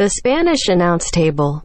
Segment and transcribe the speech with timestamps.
[0.00, 1.62] The Spanish announce table.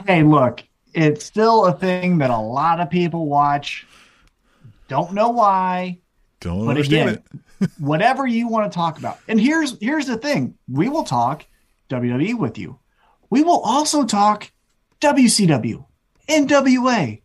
[0.08, 0.64] Hey, look,
[0.94, 3.86] it's still a thing that a lot of people watch.
[4.88, 6.00] Don't know why,
[6.40, 7.24] Don't but understand again,
[7.62, 7.70] it.
[7.80, 9.20] whatever you want to talk about.
[9.28, 11.46] And here's here's the thing: we will talk
[11.90, 12.80] WWE with you.
[13.30, 14.50] We will also talk
[15.02, 15.86] WCW,
[16.28, 17.22] NWA,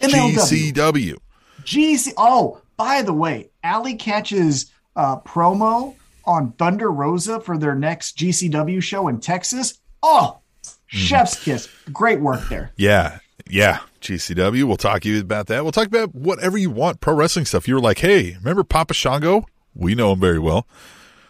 [0.00, 1.16] MLW, GCW.
[1.62, 2.12] GC.
[2.16, 5.94] Oh, by the way, Ali catches uh, promo
[6.24, 9.78] on Thunder Rosa for their next GCW show in Texas.
[10.02, 10.38] Oh,
[10.86, 11.68] chef's kiss!
[11.92, 12.72] Great work there.
[12.76, 13.18] Yeah.
[13.48, 13.80] Yeah.
[14.00, 14.64] GCW.
[14.64, 15.62] We'll talk to you about that.
[15.62, 17.66] We'll talk about whatever you want, pro wrestling stuff.
[17.68, 19.46] You were like, hey, remember Papa Shango?
[19.74, 20.66] We know him very well.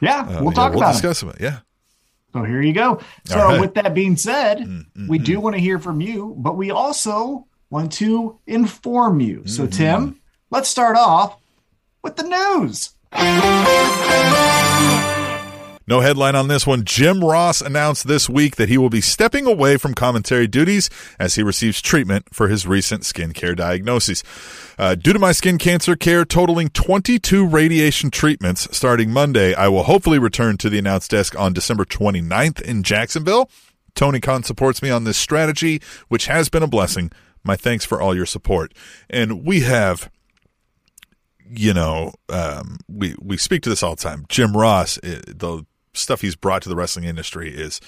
[0.01, 0.93] Yeah, Uh, we'll yeah, talk we'll about it.
[0.95, 1.33] discuss him.
[1.41, 1.59] Yeah.
[2.37, 3.01] So here you go.
[3.25, 3.59] So right.
[3.59, 7.47] with that being said, Mm, we do want to hear from you, but we also
[7.71, 9.39] want to inform you.
[9.39, 9.49] Mm-hmm.
[9.49, 10.21] So Tim,
[10.51, 11.39] let's start off
[12.03, 12.91] with the news.
[15.89, 16.85] No headline on this one.
[16.85, 21.37] Jim Ross announced this week that he will be stepping away from commentary duties as
[21.37, 24.25] he receives treatment for his recent skincare diagnoses.
[24.81, 29.85] Uh, due to my skin cancer care totaling 22 radiation treatments starting Monday, I will
[29.85, 33.49] hopefully return to the announce desk on December 29th in Jacksonville.
[33.95, 37.13] Tony Khan supports me on this strategy, which has been a blessing.
[37.45, 38.75] My thanks for all your support.
[39.09, 40.11] And we have
[41.49, 44.27] you know, um, we we speak to this all the time.
[44.29, 45.65] Jim Ross, eh, the
[45.97, 47.81] stuff he's brought to the wrestling industry is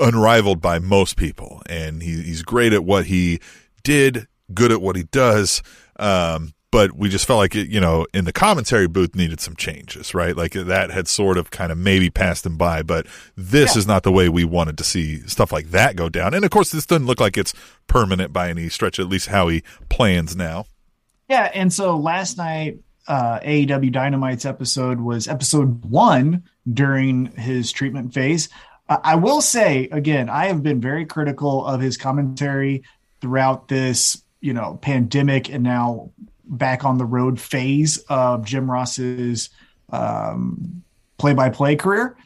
[0.00, 3.40] unrivaled by most people, and he, he's great at what he
[3.82, 5.62] did, good at what he does.
[5.98, 9.56] Um, but we just felt like it, you know, in the commentary booth needed some
[9.56, 10.36] changes, right?
[10.36, 13.06] Like that had sort of kind of maybe passed him by, but
[13.36, 13.78] this Yeah.
[13.78, 16.34] is not the way we wanted to see stuff like that go down.
[16.34, 17.54] And of course, this doesn't look like it's
[17.86, 20.66] permanent by any stretch, at least how he plans now.
[21.28, 22.78] Yeah, and so last night,
[23.08, 28.50] uh, AEW Dynamite's episode was episode one during his treatment phase.
[28.88, 32.84] Uh, I will say again, I have been very critical of his commentary
[33.20, 36.10] throughout this, you know, pandemic and now
[36.44, 39.50] back on the road phase of Jim Ross's
[39.90, 40.82] um,
[41.16, 42.16] play-by-play career.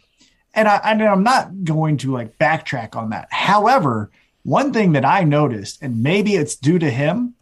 [0.54, 3.28] And I, and I'm not going to like backtrack on that.
[3.30, 4.10] However,
[4.42, 7.34] one thing that I noticed, and maybe it's due to him,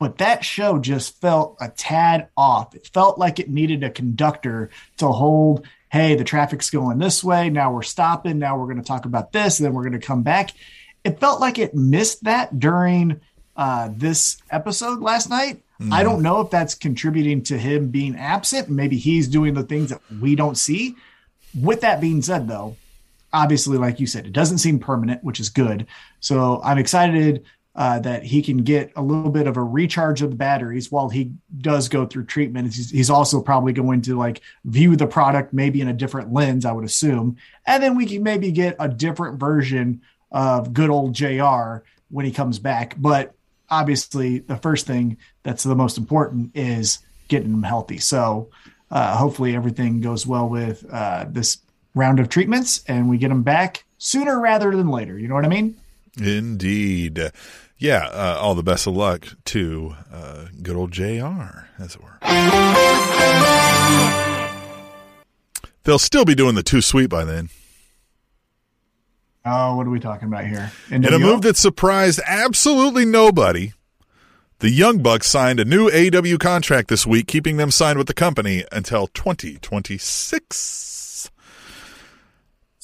[0.00, 2.74] but that show just felt a tad off.
[2.74, 7.50] It felt like it needed a conductor to hold, hey, the traffic's going this way.
[7.50, 8.38] Now we're stopping.
[8.38, 9.60] Now we're going to talk about this.
[9.60, 10.52] And then we're going to come back.
[11.04, 13.20] It felt like it missed that during
[13.56, 15.62] uh, this episode last night.
[15.90, 18.68] I don't know if that's contributing to him being absent.
[18.68, 20.96] Maybe he's doing the things that we don't see.
[21.58, 22.76] With that being said, though,
[23.32, 25.86] obviously, like you said, it doesn't seem permanent, which is good.
[26.20, 27.44] So I'm excited
[27.76, 31.08] uh, that he can get a little bit of a recharge of the batteries while
[31.08, 32.74] he does go through treatment.
[32.74, 36.64] He's, he's also probably going to like view the product maybe in a different lens,
[36.64, 37.36] I would assume,
[37.66, 42.32] and then we can maybe get a different version of good old JR when he
[42.32, 42.94] comes back.
[42.98, 43.34] But
[43.68, 46.98] obviously, the first thing that's the most important is
[47.28, 47.98] getting him healthy.
[47.98, 48.50] So
[48.90, 51.58] uh, hopefully everything goes well with uh, this
[51.94, 55.18] round of treatments and we get him back sooner rather than later.
[55.18, 55.76] You know what I mean?
[56.20, 57.32] Indeed.
[57.78, 62.18] Yeah, uh, all the best of luck to uh, good old JR, as it were.
[65.84, 67.48] They'll still be doing the too sweet by then.
[69.46, 70.70] Oh, what are we talking about here?
[70.90, 73.72] In a move that surprised absolutely nobody,
[74.58, 78.14] the Young Bucks signed a new AEW contract this week, keeping them signed with the
[78.14, 80.89] company until 2026.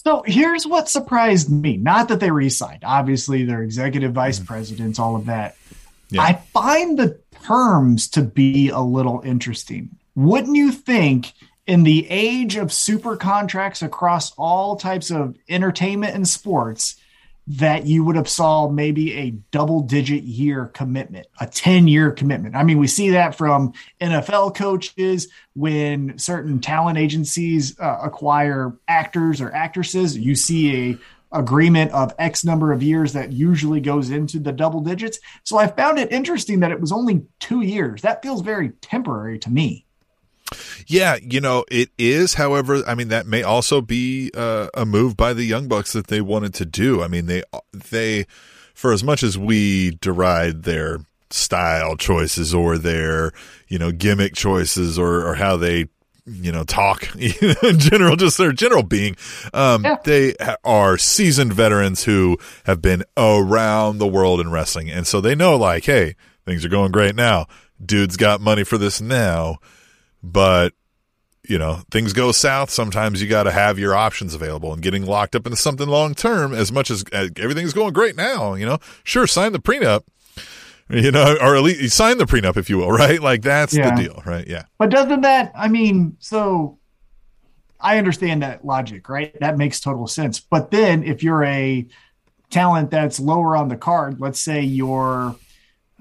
[0.06, 1.78] So here's what surprised me.
[1.78, 2.84] Not that they re-signed.
[2.84, 4.46] Obviously, they're executive vice mm.
[4.46, 5.56] presidents, all of that.
[6.10, 6.22] Yeah.
[6.22, 9.90] I find the terms to be a little interesting.
[10.14, 11.32] Wouldn't you think
[11.66, 16.94] in the age of super contracts across all types of entertainment and sports
[17.48, 22.56] that you would have saw maybe a double digit year commitment, a 10 year commitment.
[22.56, 29.40] I mean, we see that from NFL coaches when certain talent agencies uh, acquire actors
[29.40, 30.16] or actresses.
[30.16, 30.98] You see a
[31.32, 35.18] agreement of X number of years that usually goes into the double digits.
[35.44, 38.02] So I found it interesting that it was only two years.
[38.02, 39.85] That feels very temporary to me.
[40.86, 42.34] Yeah, you know it is.
[42.34, 46.06] However, I mean that may also be uh, a move by the Young Bucks that
[46.08, 47.02] they wanted to do.
[47.02, 47.42] I mean they
[47.72, 48.26] they
[48.74, 50.98] for as much as we deride their
[51.30, 53.32] style choices or their
[53.68, 55.86] you know gimmick choices or, or how they
[56.24, 59.16] you know talk in general just their general being
[59.54, 59.96] um Yeah.
[60.04, 65.34] they are seasoned veterans who have been around the world in wrestling and so they
[65.34, 66.14] know like hey
[66.44, 67.46] things are going great now
[67.84, 69.56] dude's got money for this now
[70.32, 70.72] but
[71.48, 75.06] you know things go south sometimes you got to have your options available and getting
[75.06, 78.66] locked up into something long term as much as uh, everything's going great now you
[78.66, 80.02] know sure sign the prenup
[80.88, 83.94] you know or at least sign the prenup if you will right like that's Yeah.
[83.94, 86.78] the deal right yeah But doesn't that, I mean, so
[87.78, 89.38] I understand that logic, right?
[89.38, 90.40] That makes total sense.
[90.40, 91.86] But then if you're a
[92.50, 95.36] talent that's lower on the card, let's say you're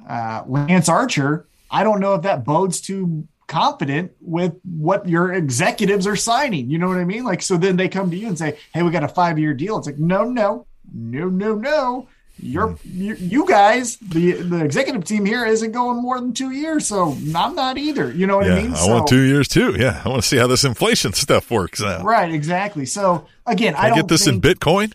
[0.08, 6.08] uh, Lance Archer, I don't know if that bodes too confident with what your executives
[6.08, 6.70] are signing.
[6.70, 7.24] You know what I mean?
[7.24, 9.54] Like, so then they come to you and say, Hey, we got a five year
[9.54, 9.78] deal.
[9.78, 12.08] It's like, no, no, no, no, no.
[12.38, 13.02] You're hmm.
[13.02, 17.16] you, you guys, the the executive team here isn't going more than two years, so
[17.34, 18.12] I'm not either.
[18.12, 18.74] You know what yeah I mean?
[18.74, 21.82] i want two years too yeah i want to see how this inflation stuff works
[21.82, 22.86] out Right, exactly.
[22.86, 24.94] So again, Can I I don't get this think, in bitcoin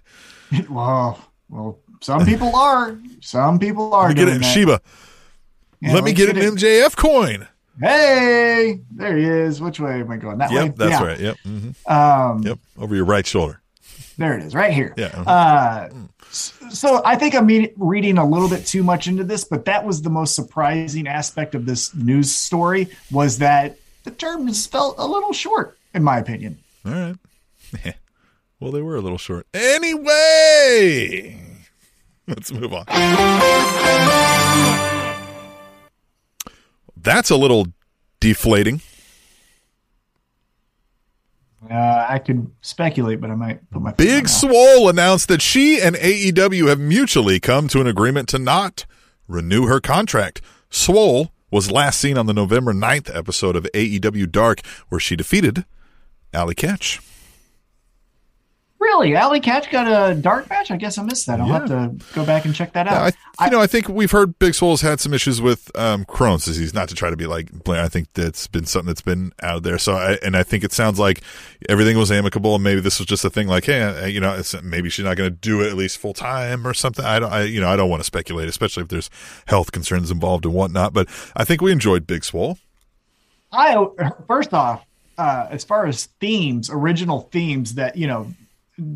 [0.68, 1.18] Well,
[1.48, 2.98] well, some people are.
[3.20, 4.52] Some people are let me get it in that.
[4.52, 4.80] shiba
[5.80, 7.48] Yeah, let me let's get an mjf coin
[7.80, 9.60] Hey, there he is.
[9.60, 10.38] Which way am I going?
[10.38, 10.64] That way.
[10.64, 11.06] yep that's Yeah.
[11.06, 13.60] right yep hmm Um, yep over your right shoulder
[14.18, 14.92] There it is, right here.
[14.96, 15.08] Yeah.
[15.10, 15.24] Mm-hmm.
[15.26, 15.88] Uh,
[16.30, 20.02] so I think I'm reading a little bit too much into this, but that was
[20.02, 25.32] the most surprising aspect of this news story was that the terms felt a little
[25.32, 26.58] short, in my opinion.
[26.86, 27.16] All right.
[28.60, 29.46] well, they were a little short.
[29.54, 31.40] Anyway,
[32.28, 32.84] let's move on.
[37.02, 37.66] That's a little
[38.20, 38.80] deflating.
[41.70, 45.94] Uh, I could speculate, but I might put my Big Swole announced that she and
[45.94, 48.86] AEW have mutually come to an agreement to not
[49.28, 50.40] renew her contract.
[50.70, 55.64] Swole was last seen on the November 9th episode of AEW Dark, where she defeated
[56.32, 57.00] Allie Katch.
[58.80, 60.70] Really, Allie Katch got a dark match.
[60.70, 61.38] I guess I missed that.
[61.38, 61.52] I'll Yeah.
[61.52, 63.14] have to go back and check that Yeah, out.
[63.38, 66.46] I, you know, I think we've heard Big Swole's had some issues with um, Crohn's
[66.46, 66.72] disease.
[66.72, 69.64] Not to try to be like, bland, I think that's been something that's been out
[69.64, 69.76] there.
[69.76, 71.20] So, I, and I think it sounds like
[71.68, 73.48] everything was amicable, and maybe this was just a thing.
[73.48, 75.98] Like, hey, uh, you know, it's, maybe she's not going to do it at least
[75.98, 77.04] full time or something.
[77.04, 79.10] I don't, I, you know, I don't want to speculate, especially if there's
[79.46, 80.94] health concerns involved and whatnot.
[80.94, 81.06] But
[81.36, 82.56] I think we enjoyed Big Swole.
[83.52, 83.76] I
[84.26, 84.86] first off,
[85.18, 88.32] uh, as far as themes, original themes that you know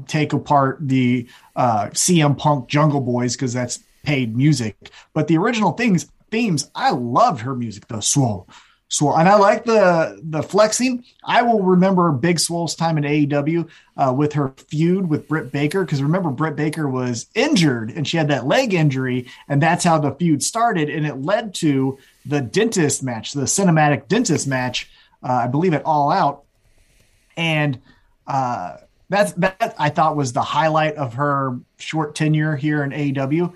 [0.07, 5.73] take apart the uh, CM Punk Jungle Boys because that's paid music, but the original
[5.73, 8.01] things themes, I loved her music though.
[8.01, 8.49] Swole,
[8.89, 11.05] swole, and I like the the flexing.
[11.25, 15.85] I will remember Big Swole's time in AEW uh, with her feud with Britt Baker
[15.85, 19.99] because remember Britt Baker was injured and she had that leg injury, and that's how
[19.99, 24.91] the feud started, and it led to the dentist match, the cinematic dentist match,
[25.23, 26.43] uh, I believe at All Out,
[27.37, 27.81] and
[28.27, 28.79] uh,
[29.09, 33.55] that's that I thought was the highlight of her short tenure here in AEW.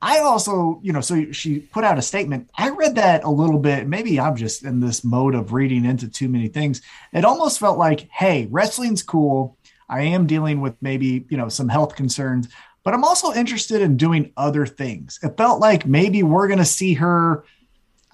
[0.00, 2.50] I also, you know, so she put out a statement.
[2.56, 3.88] I read that a little bit.
[3.88, 6.82] Maybe I'm just in this mode of reading into too many things.
[7.12, 9.56] It almost felt like, hey, wrestling's cool.
[9.88, 12.48] I am dealing with maybe, you know, some health concerns,
[12.84, 15.18] but I'm also interested in doing other things.
[15.22, 17.44] It felt like maybe we're going to see her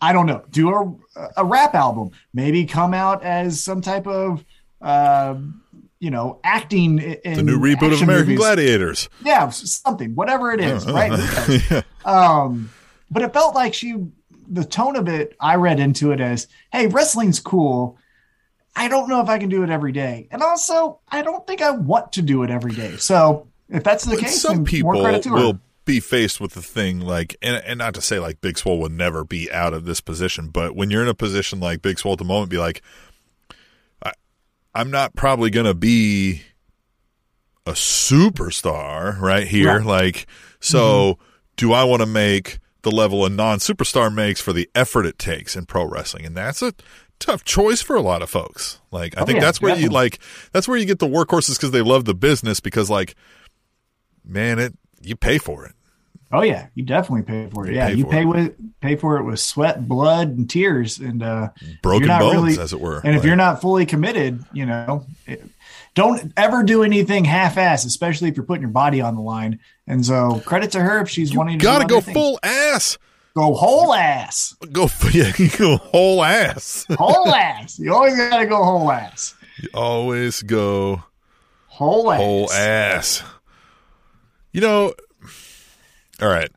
[0.03, 4.45] I don't know, do a, a rap album, maybe come out as some type of,
[4.81, 5.37] uh,
[6.03, 8.39] you know, acting in The new reboot of American movies.
[8.39, 9.09] Gladiators.
[9.25, 11.13] Yeah, something, whatever it is, Uh, right?
[11.15, 11.83] uh, yeah.
[12.05, 12.71] um,
[13.09, 13.95] but it felt like she,
[14.49, 17.99] the tone of it, I read into it as, hey, wrestling's cool.
[18.75, 20.27] I don't know if I can do it every day.
[20.33, 22.97] And also, I don't think I want to do it every day.
[22.97, 25.37] So if that's the But case, some people more credit to her.
[25.37, 28.79] will be faced with the thing like and, and not to say like big swole
[28.81, 31.99] will never be out of this position but when you're in a position like big
[31.99, 32.81] swole at the moment be like
[34.75, 36.43] i'm not probably gonna be
[37.67, 39.87] a superstar right here Right.
[39.87, 40.27] like
[40.61, 41.23] so mm-hmm.
[41.57, 45.55] do i want to make the level a non-superstar makes for the effort it takes
[45.55, 46.27] in pro wrestling?
[46.27, 46.75] And that's a
[47.21, 48.81] tough choice for a lot of folks.
[48.91, 50.19] Like i Oh, think yeah, that's where you like
[50.51, 53.15] that's where you get the workhorses because they love the business because like
[54.25, 55.75] man it you pay for it
[56.33, 57.71] Oh yeah, you definitely pay for it.
[57.71, 58.25] You yeah, pay you pay it.
[58.25, 61.49] with pay for it with sweat, blood, and tears, and uh,
[61.83, 65.45] broken bones really- as it were and if you're not fully committed, you know, it-
[65.95, 69.59] don't ever do anything half-ass, especially if you're putting your body on the line.
[69.87, 72.97] And so, credit to her if she's wanting to gotta go full ass
[73.35, 74.55] Go whole ass.
[74.73, 76.87] Go yeah, go whole ass.
[76.99, 77.79] Whole ass.
[77.79, 79.35] You always gotta go whole ass.
[79.63, 81.03] You always go
[81.67, 82.19] Whole ass.
[82.21, 83.23] whole ass.
[84.53, 84.93] You know,
[86.23, 86.51] all right.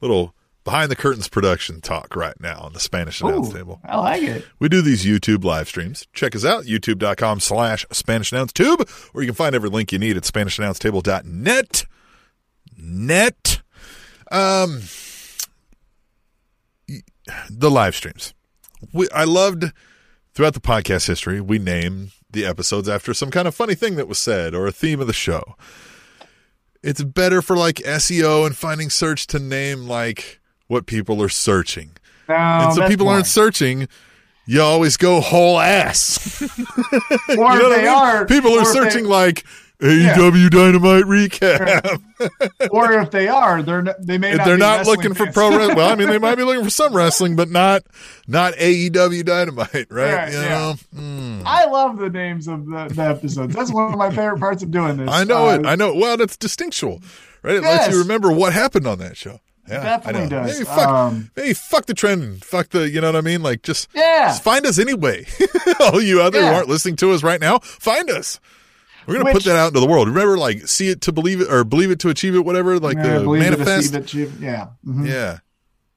[0.00, 3.80] Little behind the curtains production talk right now on the Spanish announce Ooh, table.
[3.84, 4.46] I like it.
[4.58, 6.06] We do these YouTube live streams.
[6.12, 9.98] Check us out, youtube.com slash Spanish Announce Tube, or you can find every link you
[9.98, 11.84] need at SpanishAnnounceTable.net.
[12.76, 13.62] Net.
[14.30, 14.82] Um,
[17.50, 18.34] the live streams.
[18.92, 19.72] We, I loved
[20.34, 24.06] throughout the podcast history, we name the episodes after some kind of funny thing that
[24.06, 25.56] was said or a theme of the show.
[26.82, 31.92] It's better for like SEO and finding search to name like what people are searching
[32.28, 33.88] No, and so people aren't searching.
[34.46, 36.40] You always go whole ass.
[36.42, 36.48] Or
[37.28, 37.86] You know what I mean?
[37.88, 39.44] are, People are if they- searching like
[39.80, 42.00] AEW Dynamite recap.
[42.70, 44.44] or if they are, they're not, they may not.
[44.44, 45.68] They're be not looking for pro wrestling.
[45.76, 47.84] Well, I mean, they might be looking for some wrestling, but not
[48.26, 49.86] not AEW Dynamite, right?
[50.14, 50.48] Right, you yeah.
[50.48, 51.42] know, Mm.
[51.46, 53.54] I love the names of the, the episodes.
[53.54, 55.08] That's one of my favorite parts of doing this.
[55.10, 55.66] I know Uh, it.
[55.66, 55.94] I know.
[55.94, 57.00] Well, that's distinctual,
[57.42, 57.56] right?
[57.56, 59.40] It lets you remember what happened on that show.
[59.68, 60.52] Yeah, Definitely does.
[60.54, 62.42] Maybe fuck, Um, maybe fuck the trend.
[62.42, 63.42] Fuck the, you know what I mean?
[63.42, 64.28] Like just, Yeah.
[64.28, 65.26] just find us anyway.
[65.80, 66.54] All you other who Yeah.
[66.56, 68.40] aren't listening to us right now, find us.
[69.08, 70.08] We're gonna put that out into the world.
[70.08, 72.78] Remember, like, see it to believe it, or believe it to achieve it, whatever.
[72.78, 73.94] Like yeah, the it, manifest.
[74.14, 74.68] it, yeah.
[74.86, 75.06] Mhm.
[75.08, 75.38] Yeah,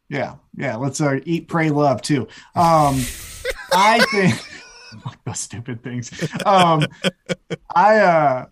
[0.09, 0.77] Yeah, yeah.
[0.77, 2.27] Let's uh, eat, pray, love too.
[2.55, 3.01] Um,
[3.73, 4.35] I think
[5.25, 6.11] those stupid things.
[6.45, 6.85] Um,
[7.75, 8.45] I uh,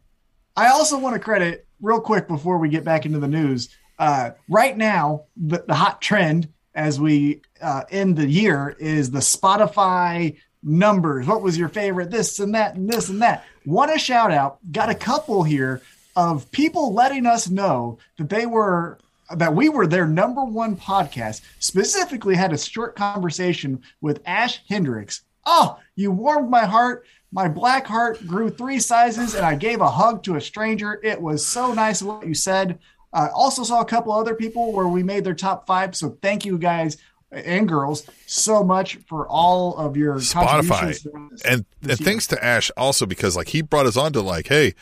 [0.56, 3.70] I also want to credit real quick before we get back into the news.
[3.98, 9.20] Uh, right now, the, the hot trend as we uh, end the year is the
[9.20, 11.28] Spotify numbers.
[11.28, 12.12] What was your favorite?
[12.12, 13.46] This and that and this and that.
[13.70, 14.58] Want a shout out?
[14.72, 15.84] Got a couple here
[16.16, 18.98] of people letting us know that they were
[19.36, 21.42] that we were their number one podcast.
[21.60, 25.22] Specifically, had a short conversation with Ash Hendricks.
[25.46, 27.06] Oh, you warmed my heart.
[27.32, 31.00] My black heart grew three sizes, and I gave a hug to a stranger.
[31.04, 32.80] It was so nice of what you said.
[33.14, 35.96] I also saw a couple other people where we made their top five.
[35.96, 36.98] So thank you guys
[37.32, 41.96] and girls so much for all of your Spotify this- and this and year.
[41.98, 44.74] thanks to Ash also because like he brought us on to like, hey,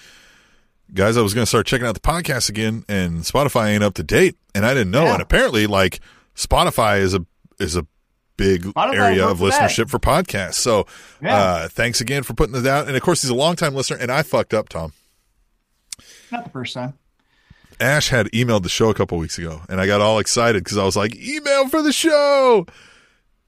[0.94, 3.96] guys, I was going to start checking out the podcast again, and Spotify ain't up
[3.96, 5.04] to date, and I didn't know.
[5.04, 5.14] Yeah.
[5.14, 6.00] And apparently, like
[6.36, 7.26] Spotify is a
[7.60, 7.86] is a
[8.38, 9.54] big Spotify area of to that.
[9.70, 10.54] listenership for podcasts.
[10.56, 10.86] So,
[11.22, 11.36] Yeah.
[11.36, 12.88] uh, thanks again for putting this out.
[12.88, 14.94] And of course, he's a longtime listener, and I fucked up, Tom.
[16.32, 16.94] Not the first time.
[17.80, 20.78] Ash had emailed the show a couple weeks ago, and I got all excited because
[20.78, 22.66] I was like, email for the show.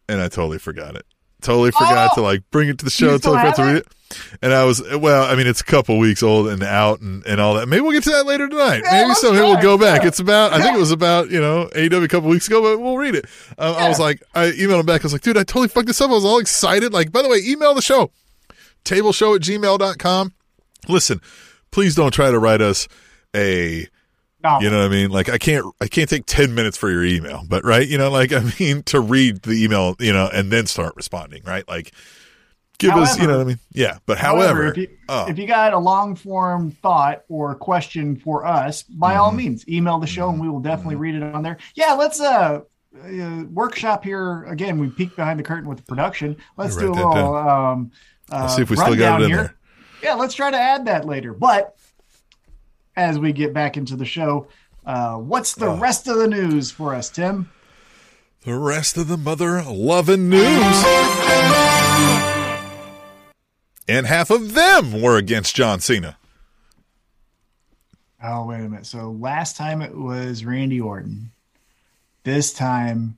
[0.08, 1.06] And I totally forgot it.
[1.42, 2.16] Totally forgot Oh!
[2.16, 3.18] to like bring it to the show.
[3.18, 3.88] Totally forgot to read it.
[4.42, 7.40] And I was, well, I mean, it's a couple weeks old and out and, and
[7.40, 7.68] all that.
[7.70, 8.82] Maybe we'll get to that later tonight.
[8.84, 9.28] Yeah, Maybe let's so.
[9.32, 10.02] Maybe try we'll go back.
[10.02, 10.08] Yeah.
[10.08, 12.82] It's about, I think it was about, you know, AEW a couple weeks ago, but
[12.82, 13.26] we'll read it.
[13.60, 15.02] Um, I was like, I emailed him back.
[15.02, 16.10] I was like, dude, I totally fucked this up.
[16.10, 16.92] I was all excited.
[16.92, 18.12] Like, by the way, email the show,
[18.84, 20.34] tableshow at gmail.com.
[20.88, 21.22] Listen,
[21.72, 22.88] please don't try to write us
[23.36, 23.86] a,
[24.44, 24.60] No.
[24.62, 25.10] you know what I mean?
[25.12, 27.88] Like I can't I can't take 10 minutes for your email, but right?
[27.88, 31.44] You know, like I mean to read the email, you know, and then start responding,
[31.44, 31.68] right?
[31.68, 31.92] Like
[32.78, 33.60] give us, you know what I mean?
[33.74, 38.16] Yeah, but however, if you, oh, if you got a long form thought or question
[38.16, 39.22] for us, by Mm-hmm.
[39.22, 41.58] all means, email the show and we will definitely read it on there.
[41.76, 42.62] Yeah, let's uh,
[43.04, 44.80] uh workshop here again.
[44.80, 46.38] We peek behind the curtain with the production.
[46.56, 47.92] Let's do a little um.
[48.32, 49.38] Uh, let's see if we still got it in here.
[49.38, 49.56] there.
[50.02, 51.34] Yeah, let's try to add that later.
[51.34, 51.76] But
[53.00, 54.48] as we get back into the show,
[54.86, 57.50] uh, what's the rest of the news for us, Tim?
[58.44, 60.84] The rest of the mother loving news.
[63.88, 66.18] And half of them were against John Cena.
[68.24, 68.86] Oh, wait a minute.
[68.86, 71.32] So last time it was Randy Orton.
[72.24, 73.16] This time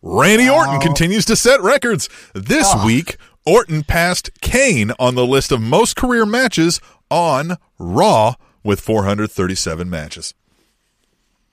[0.00, 0.80] Randy Orton Oh.
[0.80, 2.08] continues to set records.
[2.34, 2.86] This Oh.
[2.86, 9.88] week, Orton passed Kane on the list of most career matches on Raw with 437
[9.88, 10.34] matches.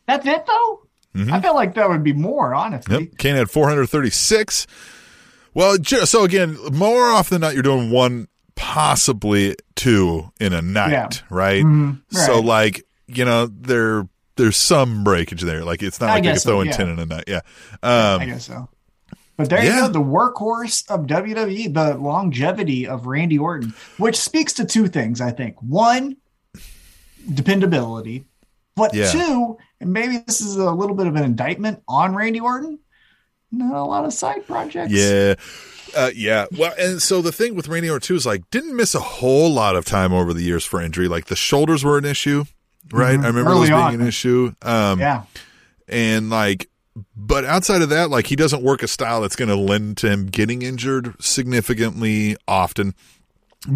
[0.07, 0.81] That's it, though.
[1.31, 2.93] I feel like that would be more, honestly.
[2.95, 3.03] Mm-hmm.
[3.05, 3.17] Yep.
[3.17, 4.67] Kane had 436.
[5.53, 10.91] Well, so again, more often than not, you're doing one, possibly two in a night,
[10.91, 11.09] Yeah.
[11.29, 11.63] right?
[11.63, 12.01] Mhm.
[12.09, 15.63] So, like, you know, there there's some breakage there.
[15.63, 16.73] Like, it's not I like they could guess throw so, in yeah.
[16.75, 17.23] 10 in a night.
[17.25, 17.39] Yeah.
[17.81, 18.67] I Um, guess so.
[19.37, 19.75] But there yeah.
[19.75, 24.87] you go, the workhorse of WWE, the longevity of Randy Orton, which speaks to two
[24.87, 25.61] things, I think.
[25.61, 26.15] One,
[27.33, 28.25] dependability.
[28.75, 29.09] But Yeah.
[29.11, 32.79] two, and maybe this is a little bit of an indictment on Randy Orton,
[33.51, 34.91] not a lot of side projects.
[34.91, 35.35] yeah.
[35.95, 36.45] Uh, yeah.
[36.57, 39.49] Well, and so the thing with Randy Orton too is like didn't miss a whole
[39.49, 41.07] lot of time over the years for injury.
[41.07, 42.43] Like the shoulders were an issue,
[42.91, 43.17] right?
[43.17, 43.23] Mhm.
[43.23, 44.01] I remember Early those being on.
[44.01, 44.53] an issue.
[44.61, 45.23] Um, Yeah.
[45.87, 46.69] and like,
[47.15, 50.09] but outside of that, like he doesn't work a style that's going to lend to
[50.09, 52.93] him getting injured significantly often.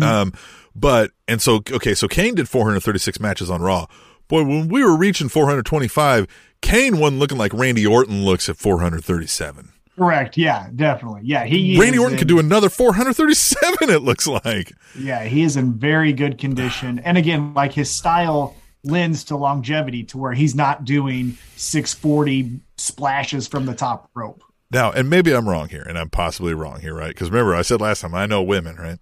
[0.01, 0.33] Um,
[0.75, 3.87] but and so okay, so Kane did 436 matches on Raw.
[4.27, 6.27] Boy, when we were reaching 425,
[6.61, 9.71] Kane wasn't looking like Randy Orton looks at 437.
[9.97, 10.37] Correct.
[10.37, 11.21] Yeah, definitely.
[11.23, 13.89] Yeah, he Randy Orton in- could do another 437.
[13.89, 14.71] It looks like.
[14.97, 16.99] Yeah, he is in very good condition.
[16.99, 23.47] And again, like his style lends to longevity to where he's not doing 640 splashes
[23.47, 24.43] from the top rope.
[24.71, 27.09] Now, and maybe I'm wrong here, and I'm possibly wrong here, right?
[27.09, 28.99] Because remember, I said last time I know women, right?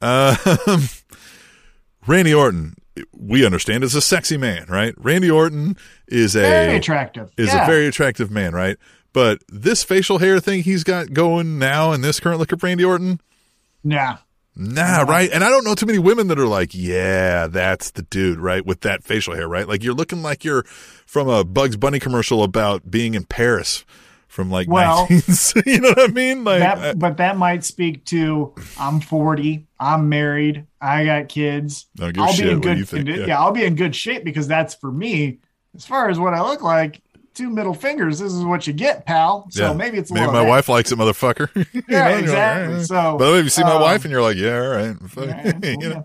[0.00, 0.82] Um,
[2.06, 2.76] Randy Orton,
[3.12, 4.94] we understand is a sexy man, right?
[4.96, 5.76] Randy Orton
[6.08, 7.32] is a Very attractive.
[7.36, 7.64] is yeah.
[7.64, 8.76] a very attractive man, right?
[9.12, 12.84] But this facial hair thing he's got going now in this current look of Randy
[12.84, 13.20] Orton,
[13.82, 14.18] yeah.
[14.56, 15.30] Nah, right?
[15.32, 18.64] And I don't know too many women that are like, yeah, that's the dude, right?
[18.64, 19.66] With that facial hair, right?
[19.68, 20.64] Like you're looking like you're
[21.06, 23.84] from a Bugs Bunny commercial about being in Paris
[24.28, 26.44] from like Well, 19, you know what I mean?
[26.44, 31.86] Like, That, I- but that might speak to I'm 40, I'm married, I got kids.
[31.96, 33.26] Don't give a I'll be in good you think, condi- yeah.
[33.26, 35.38] yeah, I'll be in good shape because that's for me.
[35.74, 37.00] As far as what I look like,
[37.40, 38.18] two middle fingers.
[38.18, 39.46] This is what you get, pal.
[39.50, 39.72] So yeah.
[39.72, 41.48] maybe it's maybe my wife likes it, motherfucker.
[41.74, 42.66] You Yeah, know, exactly.
[42.66, 44.36] "All right." So, by the way, if you see my um, wife and you're like,
[44.36, 44.96] yeah, all right.
[45.16, 45.88] Yeah, you know?
[45.88, 46.02] yeah.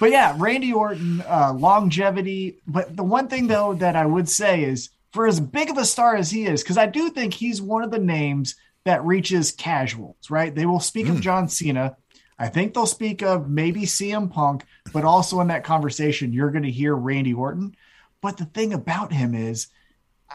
[0.00, 2.58] But yeah, Randy Orton, uh, longevity.
[2.66, 5.84] But the one thing though that I would say is for as big of a
[5.84, 9.50] star as he is, because I do think he's one of the names that reaches
[9.52, 10.54] casuals, right?
[10.54, 11.12] They will speak Hmm.
[11.16, 11.96] of John Cena.
[12.38, 16.62] I think they'll speak of maybe CM Punk, but also in that conversation, you're going
[16.62, 17.74] to hear Randy Orton.
[18.20, 19.66] But the thing about him is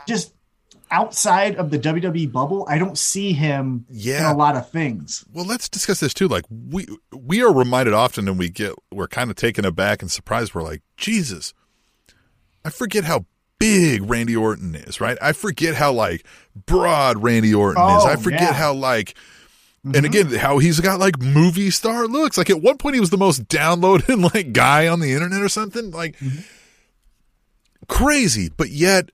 [0.07, 0.33] just
[0.91, 4.29] outside of the WWE bubble, I don't see him Yeah.
[4.29, 5.25] in a lot of things.
[5.33, 6.27] Well, let's discuss this too.
[6.27, 10.11] Like we we are reminded often, and we get we're kind of taken aback and
[10.11, 10.53] surprised.
[10.53, 11.53] We're like, Jesus,
[12.63, 13.25] I forget how
[13.59, 15.17] big Randy Orton is, right?
[15.21, 16.25] I forget how like
[16.65, 18.03] broad Randy Orton is.
[18.03, 18.47] Oh, I forget yeah.
[18.49, 18.55] Mm-hmm.
[18.57, 19.15] how like.
[19.85, 22.37] And again, how he's got like movie star looks.
[22.37, 25.49] Like at one point, he was the most downloaded like guy on the internet or
[25.49, 25.91] something.
[25.91, 26.39] Like Mm-hmm.
[27.89, 29.09] crazy, but yet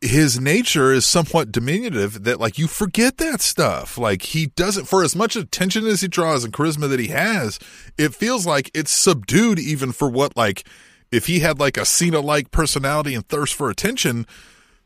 [0.00, 3.96] his nature is somewhat diminutive that like you forget that stuff.
[3.98, 7.58] Like he doesn't for as much attention as he draws and charisma that he has,
[7.98, 10.66] it feels like it's subdued even for what like
[11.10, 14.26] if he had like a Cena like personality and thirst for attention,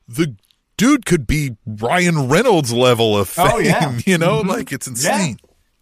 [0.06, 0.36] the
[0.76, 3.50] dude could be Ryan Reynolds level of fame.
[3.52, 3.98] Oh, yeah.
[4.06, 4.48] You know, Mhm.
[4.48, 5.38] like it's insane.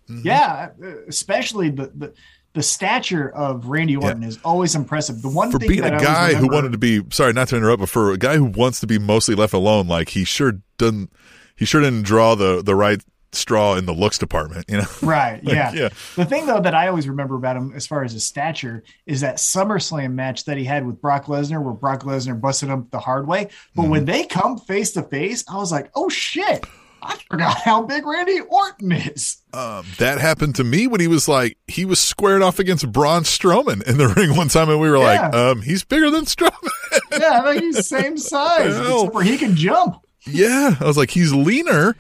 [0.09, 2.15] Yeah, uh, especially the, the
[2.57, 5.23] the stature of Randy Orton is always impressive.
[5.23, 7.57] The one For thing being that a guy who wanted to be sorry, not to
[7.57, 10.55] interrupt, but for a guy who wants to be mostly left alone, like he sure
[10.79, 11.13] doesn't
[11.55, 13.01] he sure didn't draw the the right
[13.33, 14.85] straw in the looks department, you know?
[15.03, 15.73] right, Like, yeah.
[15.75, 15.89] yeah.
[16.15, 19.21] The thing though that I always remember about him, as far as his stature, is
[19.21, 22.99] that SummerSlam match that he had with Brock Lesnar, where Brock Lesnar busted him the
[23.01, 23.49] hard way.
[23.75, 23.91] But Mm-hmm.
[23.91, 26.65] when they come face to face, I was like, oh shit.
[27.07, 29.39] I forgot how big Randy Orton is.
[29.53, 33.23] Um, that happened to me when he was like he was squared off against Braun
[33.23, 36.53] Strowman in the ring one time, and we were like, um, he's bigger than Strowman.
[37.19, 40.03] Yeah, I think he's the same size, except for he can jump.
[40.27, 41.95] yeah, I was like, he's leaner.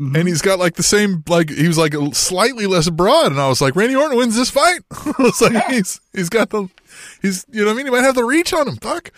[0.00, 0.16] Mm-hmm.
[0.16, 3.48] And he's got like the same, like he was like slightly less broad, and I
[3.48, 4.80] was like, Randy Orton wins this fight.
[4.90, 6.68] I was like, he's he's got the,
[7.20, 7.86] he's you know what I mean.
[7.86, 8.76] He might have the reach on him.
[8.76, 9.12] Fuck,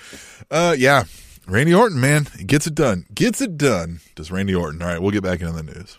[0.50, 1.04] uh, yeah,
[1.46, 4.00] Randy Orton, man, gets it done, gets it done.
[4.14, 4.80] Does Randy Orton?
[4.80, 5.98] All right, we'll get back into the news.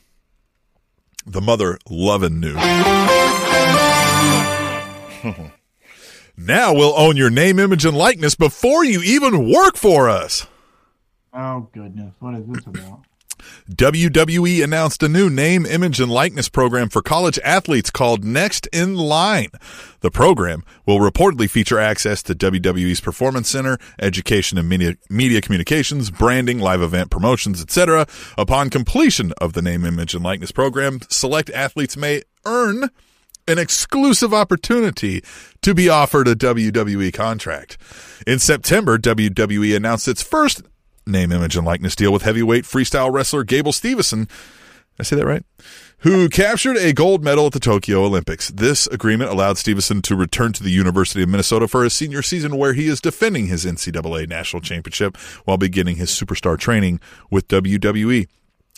[1.27, 2.55] The mother loving news.
[6.37, 10.47] now we'll own your name, image, and likeness before you even work for us.
[11.33, 13.01] Oh goodness, what is this about?
[13.71, 18.95] WWE announced a new name, image, and likeness program for college athletes called Next in
[18.95, 19.49] Line.
[20.01, 26.11] The program will reportedly feature access to WWE's Performance Center, education and media, media communications,
[26.11, 28.05] branding, live event promotions, etc.
[28.37, 32.91] Upon completion of the name, image, and likeness program, select athletes may earn
[33.47, 35.23] an exclusive opportunity
[35.63, 37.79] to be offered a WWE contract.
[38.27, 40.61] In September, WWE announced its first
[41.07, 44.29] name, image, and likeness deal with heavyweight freestyle wrestler Gable Steveson.
[44.99, 45.43] I say that right?
[45.99, 48.49] Who captured a gold medal at the Tokyo Olympics.
[48.49, 52.57] This agreement allowed Steveson to return to the University of Minnesota for his senior season
[52.57, 58.27] where he is defending his NCAA national championship while beginning his superstar training with WWE.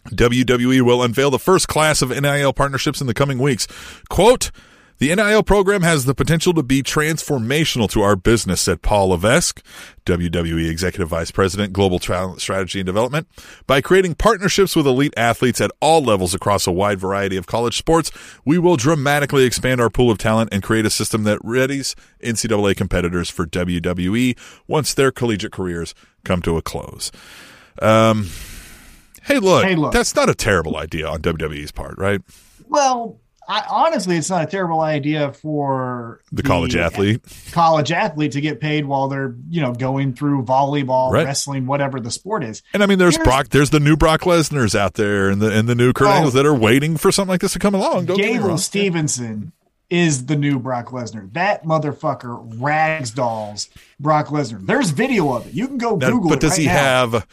[0.09, 3.67] WWE will unveil the first class of NIL partnerships in the coming weeks.
[4.09, 4.51] Quote,
[4.99, 9.63] the NIL program has the potential to be transformational to our business, said Paul Levesque,
[10.05, 13.27] WWE Executive Vice President, Global Talent Strategy and Development.
[13.67, 17.77] By creating partnerships with elite athletes at all levels across a wide variety of college
[17.77, 18.11] sports,
[18.45, 22.75] we will dramatically expand our pool of talent and create a system that readies NCAA
[22.75, 27.11] competitors for WWE once their collegiate careers come to a close.
[27.81, 28.29] Um,
[29.23, 29.93] hey, look, Hey, look.
[29.93, 32.21] that's not a terrible idea on WWE's part, right?
[32.67, 37.21] Well, I, honestly, it's not a terrible idea for The college athlete.
[37.53, 41.25] college athlete to get paid while they're you know going through volleyball, Right.
[41.25, 42.61] wrestling, whatever the sport is.
[42.73, 45.49] And I mean, there's Here's- Brock, there's the new Brock Lesnar's out there, and the
[45.51, 46.11] and the new Kurt Oh.
[46.11, 48.05] Angles that are waiting for something like this to come along.
[48.05, 48.57] Don't Gable.
[48.57, 49.53] Stevenson
[49.89, 51.31] is the new Brock Lesnar.
[51.31, 54.65] That motherfucker rags dolls Brock Lesnar.
[54.67, 55.53] There's video of it.
[55.53, 56.73] You can go Now, Google but does right he now.
[56.73, 57.27] have,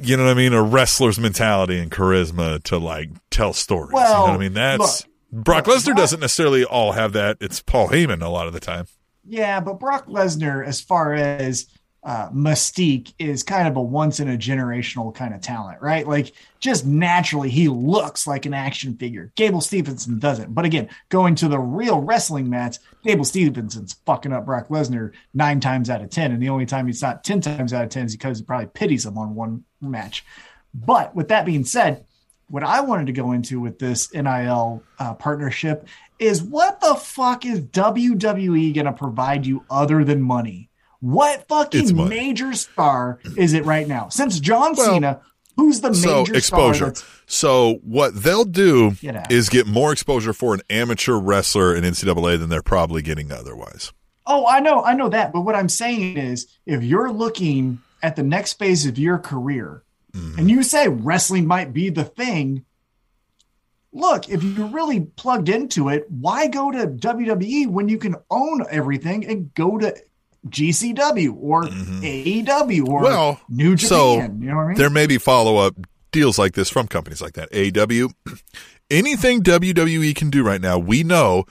[0.00, 3.92] you know what I mean, a wrestler's mentality and charisma to like tell stories?
[3.92, 4.52] you know what I mean?
[4.52, 7.38] That's Brock look, Lesnar Brock- doesn't necessarily all have that.
[7.40, 8.86] It's Paul Heyman a lot of the time.
[9.24, 11.66] Yeah, but Brock Lesnar, as far as
[12.06, 16.06] uh, mystique, is kind of a once in a generational kind of talent, right?
[16.06, 19.32] Like just naturally, he looks like an action figure.
[19.34, 20.54] Gable Stevenson doesn't.
[20.54, 25.58] But again, going to the real wrestling mats, Gable Stevenson's fucking up Brock Lesnar nine
[25.58, 26.30] times out of 10.
[26.30, 28.68] And the only time he's not 10 times out of 10 is because he probably
[28.68, 30.24] pities him on one match.
[30.72, 32.04] But with that being said,
[32.48, 35.88] what I wanted to go into with this NIL uh, partnership
[36.20, 40.65] is what the fuck is WWE going to provide you other than money?
[41.00, 44.08] What fucking major star is it right now?
[44.08, 45.20] Since John Well, Cena,
[45.56, 46.94] who's the So major exposure.
[46.94, 47.08] star?
[47.26, 52.38] So what they'll do Get is get more exposure for an amateur wrestler in NCAA
[52.38, 53.92] than they're probably getting otherwise.
[54.26, 55.32] Oh, I know, I know that.
[55.32, 59.82] But what I'm saying is, if you're looking at the next phase of your career,
[60.12, 60.38] Mm-hmm.
[60.38, 62.64] and you say wrestling might be the thing,
[63.92, 68.64] look, if you're really plugged into it, why go to WWE when you can own
[68.70, 69.94] everything and go to
[70.50, 73.04] GCW or AEW or Mm-hmm.
[73.04, 74.40] Well, New so Japan?
[74.40, 74.76] you know what I mean?
[74.76, 75.74] There may be follow up
[76.12, 77.50] deals like this from companies like that.
[77.52, 78.12] AEW,
[78.90, 81.44] anything WWE can do right now, we know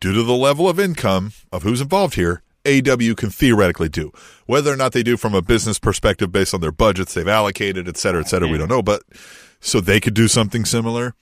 [0.00, 4.10] due to the level of income of who's involved here, AEW can theoretically do.
[4.46, 7.86] Whether or not they do from a business perspective based on their budgets they've allocated,
[7.88, 8.82] et cetera, et cetera, we don't know.
[8.82, 9.02] But
[9.60, 11.14] so they could do something similar.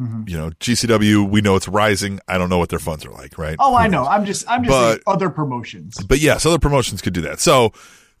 [0.00, 0.22] Mm-hmm.
[0.28, 2.20] You know, GCW, we know it's rising.
[2.26, 3.56] I don't know what their funds are like, right?
[3.58, 4.04] oh, I Who know.
[4.06, 5.96] I'm just, I'm just But- other promotions.
[6.02, 7.40] But yes, other promotions could do that.
[7.40, 7.72] So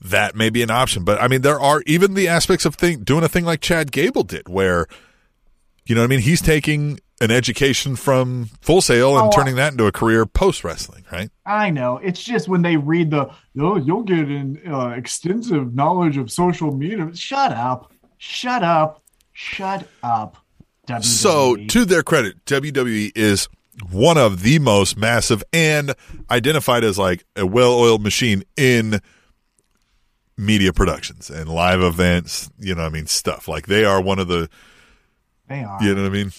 [0.02, 1.04] that may be an option.
[1.04, 3.92] But I mean, there are even the aspects of thing, doing a thing like Chad
[3.92, 4.86] Gable did, where,
[5.86, 6.20] you know what I mean?
[6.20, 10.64] He's taking an education from Full Sail and Oh, turning that into a career post
[10.64, 11.30] wrestling, right?
[11.44, 11.98] I know.
[11.98, 16.72] It's just when they read the, oh, you'll get an uh, extensive knowledge of social
[16.74, 17.10] media.
[17.14, 17.92] Shut up.
[18.16, 19.02] Shut up.
[19.32, 20.36] Shut up.
[20.90, 21.04] WWE.
[21.04, 23.48] So, to their credit, WWE is
[23.90, 25.94] one of the most massive and
[26.30, 29.00] identified as like a well oiled machine in
[30.36, 33.06] media productions and live events, you know what I mean?
[33.06, 33.46] Stuff.
[33.48, 34.48] Like they are one of the,
[35.48, 35.82] they are.
[35.82, 36.32] you know what I mean?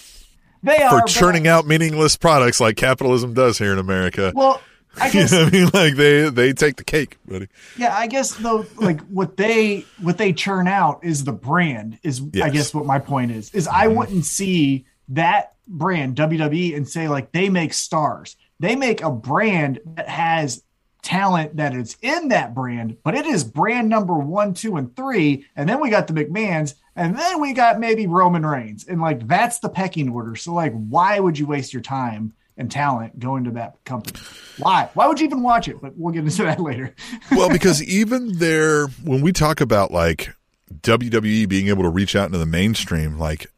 [0.62, 1.00] They for are.
[1.00, 4.32] but- churning out meaningless products like capitalism does here in America.
[4.34, 4.60] Well,
[5.00, 5.70] I you guess know what I mean?
[5.72, 7.48] Like they they take the cake, buddy.
[7.76, 11.98] yeah, I guess though, like what they what they churn out is the brand.
[12.02, 13.96] Is I guess what my point is is I mm-hmm.
[13.96, 18.36] wouldn't see that brand WWE and say like they make stars.
[18.60, 20.62] They make a brand that has
[21.02, 25.44] talent that is in that brand, but it is brand number one, two, and three,
[25.56, 29.26] and then we got the McMahon's, and then we got maybe Roman Reigns, and like
[29.26, 30.36] that's the pecking order.
[30.36, 32.32] So like, why would you waste your time?
[32.62, 34.20] And talent going to that company.
[34.58, 34.88] Why?
[34.94, 35.80] Why would you even watch it?
[35.82, 36.94] But we'll get into that later.
[37.32, 40.32] Well, because even there, when we talk about like
[40.72, 43.48] WWE being able to reach out into the mainstream, like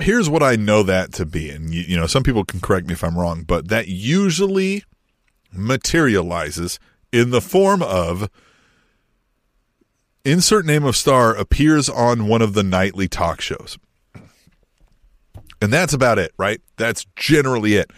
[0.00, 2.86] here's what I know that to be, and you, you know, some people can correct
[2.86, 4.84] me if I'm wrong, but that usually
[5.50, 6.78] materializes
[7.10, 8.28] in the form of
[10.26, 13.78] insert name of star appears on one of the nightly talk shows.
[15.60, 16.60] And that's about it, right?
[16.76, 17.90] That's generally it.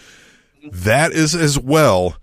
[0.71, 2.17] That is as well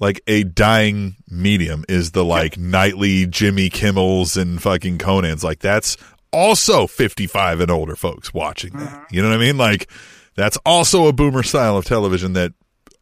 [0.00, 5.42] like a dying medium is the like nightly Jimmy Kimmels and fucking Conan's.
[5.42, 5.96] Like that's
[6.32, 8.88] also 55 and older folks watching that.
[8.88, 9.14] Mm-hmm.
[9.14, 9.58] You know what I mean?
[9.58, 9.90] Like
[10.34, 12.52] that's also a boomer style of television that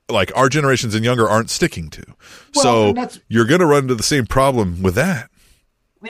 [0.08, 2.04] like our generations and younger aren't sticking to.
[2.54, 5.30] Well, so you're going to run into the same problem with that.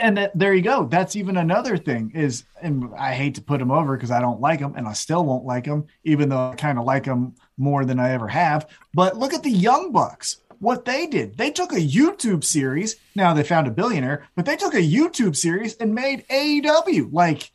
[0.01, 0.85] And that, there you go.
[0.85, 4.41] That's even another thing is, and I hate to put him over because I don't
[4.41, 7.35] like him, and I still won't like him, even though I kind of like him
[7.57, 8.69] more than I ever have.
[8.95, 10.39] But look at the Young Bucks.
[10.59, 12.97] What they did, they took a YouTube series.
[13.15, 17.13] Now they found a billionaire, but they took a YouTube series and made AEW.
[17.13, 17.51] Like,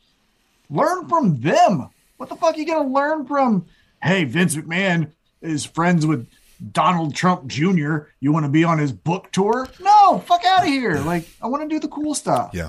[0.70, 1.88] learn from them.
[2.16, 3.66] What the fuck are you gonna learn from?
[4.00, 6.28] Hey, Vince McMahon is friends with
[6.70, 7.96] Donald Trump Jr.
[8.20, 9.68] You want to be on his book tour?
[9.80, 10.98] No, fuck out of here.
[11.00, 12.50] Like, I want to do the cool stuff.
[12.52, 12.68] Yeah.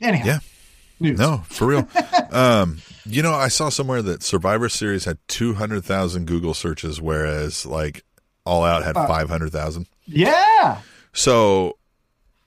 [0.00, 0.38] Anyhow, Yeah.
[0.98, 1.18] news.
[1.18, 1.88] No, for real.
[2.32, 8.04] um, you know, I saw somewhere that Survivor Series had 200,000 Google searches, whereas like
[8.44, 9.86] All Out had 500,000.
[10.06, 10.80] Yeah.
[11.12, 11.78] So,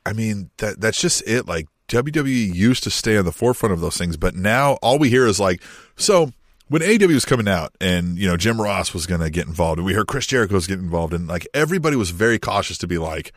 [0.06, 1.48] I mean, that that's just it.
[1.48, 5.10] Like, WWE used to stay on the forefront of those things, but now all we
[5.10, 5.62] hear is like,
[5.98, 6.32] so
[6.72, 9.78] when AEW was coming out and, you know, Jim Ross was going to get involved
[9.78, 12.88] and we heard Chris Jericho was getting involved and like everybody was very cautious to
[12.88, 13.34] be like,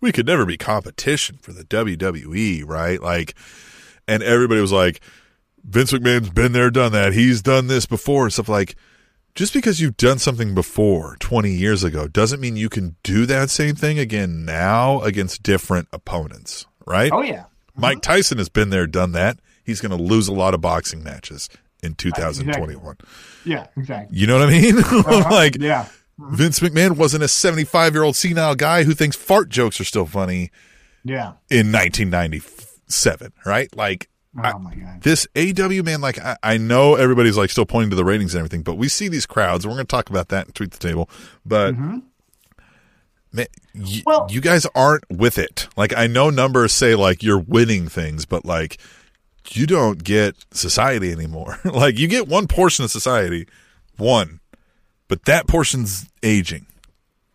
[0.00, 3.00] we could never be competition for the WWE, right?
[3.00, 3.36] Like,
[4.08, 5.00] and everybody was like,
[5.62, 7.12] Vince McMahon's been there, done that.
[7.12, 8.74] He's done this before and stuff like,
[9.36, 13.50] just because you've done something before 20 years ago doesn't mean you can do that
[13.50, 17.12] same thing again now against different opponents, right?
[17.12, 17.44] Oh yeah.
[17.76, 18.12] Mike mm-hmm.
[18.12, 19.38] Tyson has been there, done that.
[19.62, 21.48] He's going to lose a lot of boxing matches
[21.82, 22.96] in 2021.
[23.44, 24.18] Yeah, exactly.
[24.18, 24.78] You know what I mean?
[24.84, 25.28] Uh-huh.
[25.30, 25.86] like yeah.
[26.18, 30.06] Vince McMahon wasn't a 75 year old senile guy who thinks fart jokes are still
[30.06, 30.50] funny
[31.04, 31.34] Yeah.
[31.48, 33.74] in 1997, right?
[33.76, 35.02] Like Oh my god.
[35.02, 38.40] this AEW man, like I, I know everybody's like still pointing to the ratings and
[38.40, 40.70] everything, but we see these crowds, and we're going to talk about that and tweet
[40.72, 41.08] the table.
[41.46, 42.02] But man,
[43.32, 44.00] y- Mm-hmm.
[44.06, 45.68] Well- you guys aren't with it.
[45.76, 48.78] Like I know numbers say like you're winning things, but like
[49.56, 51.58] you don't get society anymore.
[51.64, 53.46] like you get one portion of society,
[53.96, 54.40] one,
[55.08, 56.66] but that portion's aging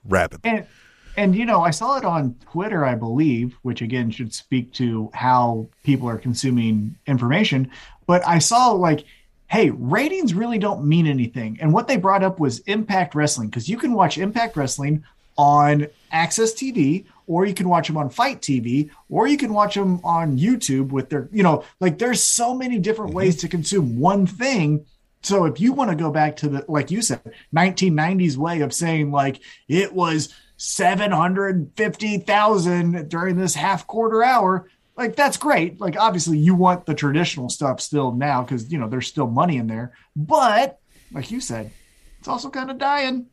[0.05, 0.49] rapidly.
[0.49, 0.67] And
[1.15, 5.11] and you know, I saw it on Twitter, I believe, which again should speak to
[5.13, 7.69] how people are consuming information.
[8.07, 9.05] But I saw like,
[9.47, 11.57] hey, ratings really don't mean anything.
[11.61, 15.03] And what they brought up was Impact Wrestling because you can watch Impact Wrestling
[15.37, 19.75] on AXS TV, or you can watch them on Fight TV, or you can watch
[19.75, 23.19] them on YouTube with their, you know, like there's so many different mm-hmm.
[23.19, 24.85] ways to consume one thing.
[25.21, 27.21] So if you want to go back to the, like you said,
[27.55, 35.37] 1990s way of saying like it was 750,000 during this half quarter hour, like that's
[35.37, 35.79] great.
[35.79, 39.57] Like obviously you want the traditional stuff still now because you know there's still money
[39.57, 40.79] in there, but
[41.11, 41.71] like you said,
[42.19, 43.27] it's also kind of dying.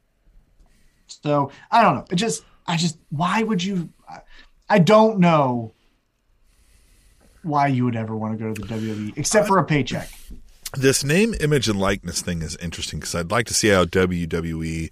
[1.07, 2.05] So I don't know.
[2.11, 3.89] It just, I just, why would you?
[4.69, 5.73] I- don't know
[7.43, 10.09] why you would ever want to go to the WWE except for a paycheck.
[10.77, 14.91] this name, image, and likeness thing is interesting because I'd like to see how WWE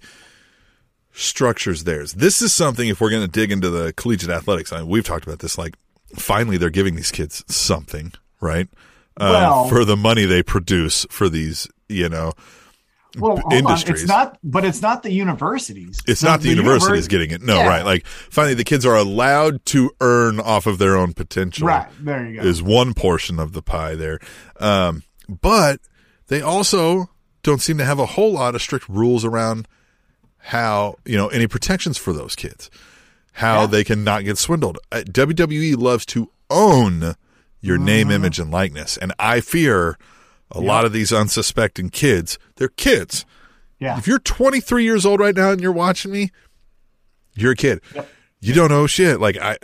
[1.13, 2.13] structures theirs.
[2.13, 4.73] This is something if we're going to dig into the collegiate athletics.
[4.73, 5.57] I mean, we've talked about this.
[5.57, 5.75] Like,
[6.15, 8.67] finally, they're giving these kids something, right?
[9.17, 12.33] Um, Well- for the money they produce for these, you know,
[13.17, 13.89] Well, industries.
[13.89, 14.03] on.
[14.03, 15.99] It's not, but it's not the universities.
[16.07, 17.41] It's not the, universities univer- getting it.
[17.41, 17.67] No, Yeah.
[17.67, 17.83] right.
[17.85, 21.67] Like, finally, the kids are allowed to earn off of their own potential.
[21.67, 22.47] Right there, you go.
[22.47, 24.19] is one portion of the pie there.
[24.59, 25.79] Um, but
[26.27, 27.09] they also
[27.41, 29.67] don't seem to have a whole lot of strict rules around
[30.37, 32.69] how, you know, any protections for those kids,
[33.33, 33.65] how Yeah.
[33.67, 34.77] they can not get swindled.
[34.91, 37.15] Uh, WWE loves to own
[37.61, 37.85] your Mm-hmm.
[37.85, 38.97] name, image, and likeness.
[38.97, 39.97] And I fear
[40.51, 43.25] a lot of these unsuspecting kids, they're kids.
[43.79, 46.31] yeah, If you're 23 years old right now and you're watching me,
[47.35, 47.81] you're a kid.
[47.95, 48.09] Yep.
[48.41, 49.19] You don't know shit.
[49.19, 49.57] Like I,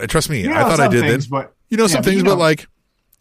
[0.00, 0.42] I trust me.
[0.42, 2.66] You I thought I did things, but- you know yeah, some things, you but like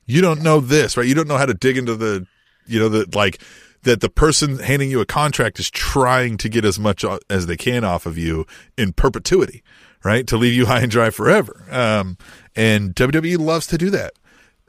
[0.05, 1.07] you don't know this, right?
[1.07, 2.27] You don't know how to dig into the,
[2.67, 3.41] you know, the like
[3.83, 7.55] that the person handing you a contract is trying to get as much as they
[7.55, 8.45] can off of you
[8.77, 9.63] in perpetuity,
[10.03, 10.27] right?
[10.27, 11.63] To leave you high and dry forever.
[11.71, 12.17] Um,
[12.55, 14.13] and WWE loves to do that.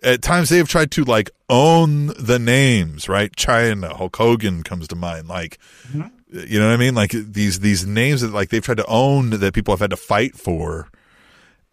[0.02, 3.34] At times they have tried to like own the names, right?
[3.34, 5.28] Chyna, Hulk Hogan comes to mind.
[5.28, 5.58] Like,
[5.92, 6.94] you know what I mean?
[6.94, 9.96] Like these these names that like they've tried to own that people have had to
[9.96, 10.88] fight for.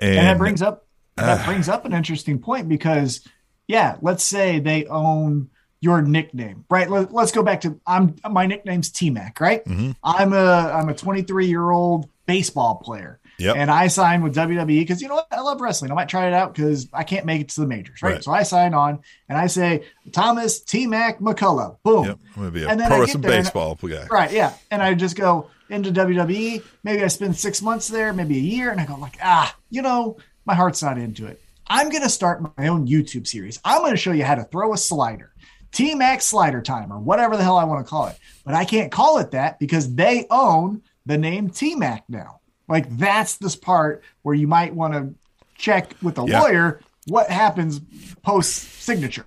[0.02, 0.86] And, and that brings up
[1.18, 3.28] uh, that brings up an interesting point because
[3.68, 5.50] yeah let's say they own
[5.82, 9.92] your nickname right Let, us go back to i'm my nickname's t-mac right Mm-hmm.
[10.04, 13.56] i'm a i'm a 23 year old baseball player Yep.
[13.56, 16.28] and i signed with wwe because you know what i love wrestling i might try
[16.28, 18.24] it out because i can't make it to the majors right, Right.
[18.24, 19.00] so i sign on
[19.30, 22.98] and i say thomas t-mac mccullough boom Yep, I'm gonna be a And then pro
[22.98, 24.08] I wrestling get there and- baseball guy.
[24.10, 24.54] Right, yeah.
[24.72, 26.64] And I just go into WWE.
[26.84, 29.82] Maybe I spend six months there, maybe a year, and I go like, ah, you
[29.84, 31.40] know, my heart's not into it.
[31.68, 33.60] I'm gonna start my own YouTube series.
[33.64, 35.32] I'm gonna show you how to throw a slider.
[35.72, 38.18] T Mac slider time or whatever the hell I want to call it.
[38.44, 42.39] But I can't call it that because they own the name T Mac now.
[42.70, 45.14] Like that's this part where you might want to
[45.56, 46.42] check with a Yeah.
[46.42, 47.82] lawyer what happens
[48.22, 49.26] post signature.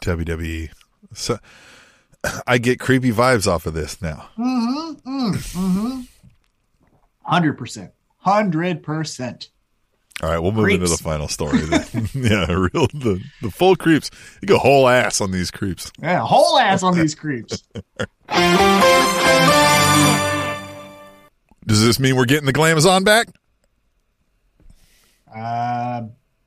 [0.00, 0.70] WWE.
[1.14, 1.38] So
[2.46, 4.28] I get creepy vibes off of this now.
[4.38, 5.30] Mm-hmm.
[5.32, 6.00] Mm-hmm.
[7.24, 7.92] Hundred percent.
[8.18, 9.48] Hundred percent.
[10.22, 11.58] All right, we'll move into the final story.
[11.58, 11.84] then.
[12.14, 14.10] yeah, real the, the full creeps.
[14.40, 15.90] You go whole ass on these creeps.
[16.00, 17.64] Yeah, whole ass on these creeps.
[21.66, 23.28] Does this mean we're getting the Glamazon back?
[25.34, 26.02] Uh,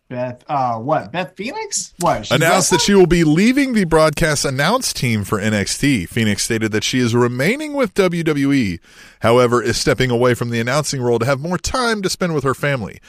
[0.07, 1.11] Beth, uh, what?
[1.11, 1.93] Beth Phoenix?
[1.99, 2.29] What?
[2.29, 6.07] Announced that she will be leaving the broadcast announce team for NXT.
[6.09, 8.79] Phoenix stated that she is remaining with WWE,
[9.21, 12.43] however, is stepping away from the announcing role to have more time to spend with
[12.43, 12.99] her family.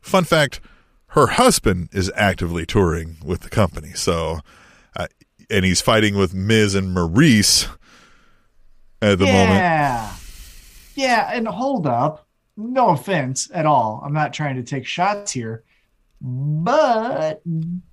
[0.00, 0.60] Fun fact
[1.08, 3.92] her husband is actively touring with the company.
[3.92, 4.40] So,
[4.96, 5.08] uh,
[5.50, 7.68] and he's fighting with Miz and Maryse
[9.02, 9.32] at the yeah.
[9.32, 10.22] moment.
[10.96, 11.30] Yeah.
[11.32, 12.26] And hold up.
[12.56, 14.02] No offense at all.
[14.04, 15.62] I'm not trying to take shots here.
[16.22, 17.42] But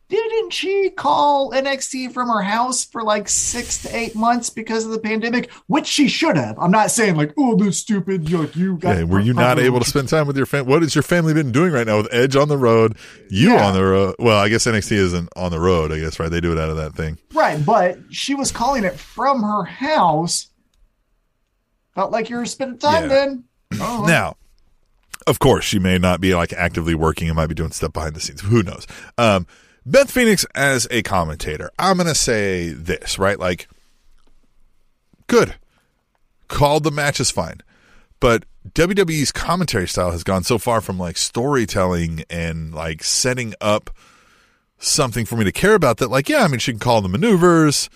[0.07, 4.91] didn't she call NXT from her house for like six to eight months because of
[4.91, 5.51] the pandemic?
[5.67, 6.57] Which she should have.
[6.57, 8.31] I'm not saying like, oh, this stupid.
[8.31, 8.97] Like you got.
[8.97, 10.71] Yeah, were you not able to spend time with your family?
[10.71, 12.95] What has your family been doing right now with Edge on the road,
[13.29, 13.67] you Yeah.
[13.67, 14.15] on the road?
[14.19, 15.91] Well, I guess NXT isn't on the road.
[15.91, 16.29] I guess right?
[16.31, 17.17] They do it out of that thing.
[17.33, 20.47] Right, but she was calling it from her house.
[21.95, 23.07] Felt like you were spending time Yeah.
[23.09, 23.43] then.
[23.79, 24.35] Oh, Now,
[25.27, 28.15] of course, she may not be like actively working and might be doing stuff behind
[28.15, 28.41] the scenes.
[28.41, 28.85] Who knows?
[29.17, 29.47] Um,
[29.85, 33.37] Beth Phoenix as a commentator, I'm going to say this, right?
[33.39, 33.67] Like,
[35.27, 35.55] good.
[36.47, 37.61] Called the match is fine.
[38.19, 43.89] But WWE's commentary style has gone so far from like storytelling and like setting up
[44.77, 47.09] something for me to care about that, like, yeah, I mean, she can call the
[47.09, 47.89] maneuvers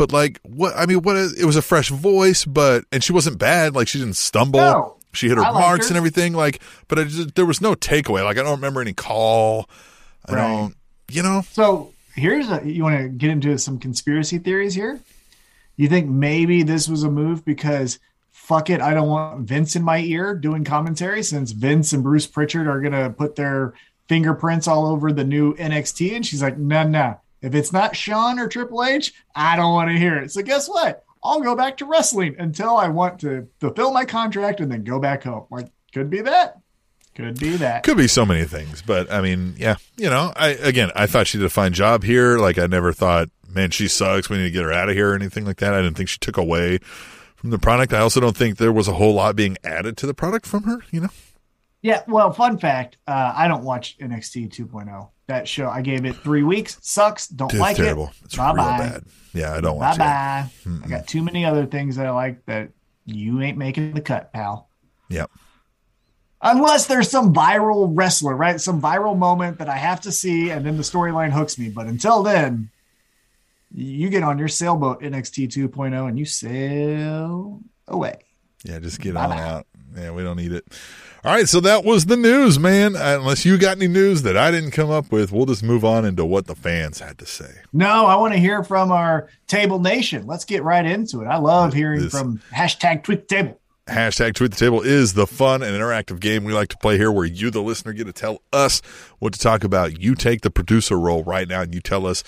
[0.00, 3.12] but like what I mean, what is, it was a fresh voice, but and she
[3.12, 3.74] wasn't bad.
[3.74, 4.60] Like she didn't stumble.
[4.60, 4.96] No.
[5.12, 5.90] she hit her I marks her.
[5.92, 6.32] and everything.
[6.32, 8.24] Like, but I just, there was no takeaway.
[8.24, 9.68] Like I don't remember any call.
[10.26, 10.40] I Right.
[10.48, 10.74] don't.
[11.10, 15.00] You know, So here's a you want to get into some conspiracy theories here.
[15.76, 17.98] You think maybe this was a move because
[18.30, 22.26] fuck it, I don't want Vince in my ear doing commentary since Vince and Bruce
[22.26, 23.74] Pritchard are gonna put their
[24.08, 27.20] fingerprints all over the new NXT, and she's like, no, no.
[27.42, 30.32] If it's not Sean or Triple H, I don't want to hear it.
[30.32, 31.04] So guess what?
[31.22, 34.98] I'll go back to wrestling until I want to fulfill my contract and then go
[34.98, 35.46] back home.
[35.50, 36.60] Like, could be that.
[37.14, 37.82] Could be that.
[37.82, 38.82] could be so many things.
[38.82, 42.04] But I mean, yeah, you know, I again, I thought she did a fine job
[42.04, 42.38] here.
[42.38, 44.30] Like I never thought, man, she sucks.
[44.30, 45.74] We need to get her out of here or anything like that.
[45.74, 46.78] I didn't think she took away
[47.34, 47.92] from the product.
[47.92, 50.62] I also don't think there was a whole lot being added to the product from
[50.62, 50.78] her.
[50.92, 51.08] You know.
[51.82, 55.08] Yeah, well, fun fact, uh, I don't watch NXT 2.0.
[55.28, 56.76] That show, I gave it three weeks.
[56.82, 57.26] Sucks.
[57.28, 58.06] Don't It's like terrible.
[58.08, 58.24] it.
[58.24, 58.78] It's Bye bye.
[58.78, 59.04] bad.
[59.32, 59.98] Yeah, I don't Bye watch it.
[60.00, 60.50] bye.
[60.66, 60.80] Bye.
[60.84, 62.70] I got too many other things that I like that
[63.06, 64.68] you ain't making the cut, pal.
[65.08, 65.30] Yep.
[66.42, 68.60] Unless there's some viral wrestler, right?
[68.60, 71.68] Some viral moment that I have to see, and then the storyline hooks me.
[71.68, 72.70] But until then,
[73.72, 78.18] you get on your sailboat NXT 2.0 and you sail away.
[78.64, 79.42] Yeah, just get on Bye-bye.
[79.42, 79.66] out.
[79.96, 80.64] Yeah, we don't need it.
[81.22, 82.96] All right, so that was the news, man.
[82.96, 85.84] Uh, Unless you got any news that I didn't come up with, we'll just move
[85.84, 87.50] on into what the fans had to say.
[87.74, 90.26] No, I want to hear from our Table Nation.
[90.26, 91.26] Let's get right into it.
[91.26, 93.60] I love hearing This- from hashtag Tweet the Table.
[93.86, 97.12] Hashtag Tweet the Table is the fun and interactive game we like to play here
[97.12, 98.80] where you, the listener, get to tell us
[99.18, 100.00] what to talk about.
[100.00, 102.24] You take the producer role right now and you tell us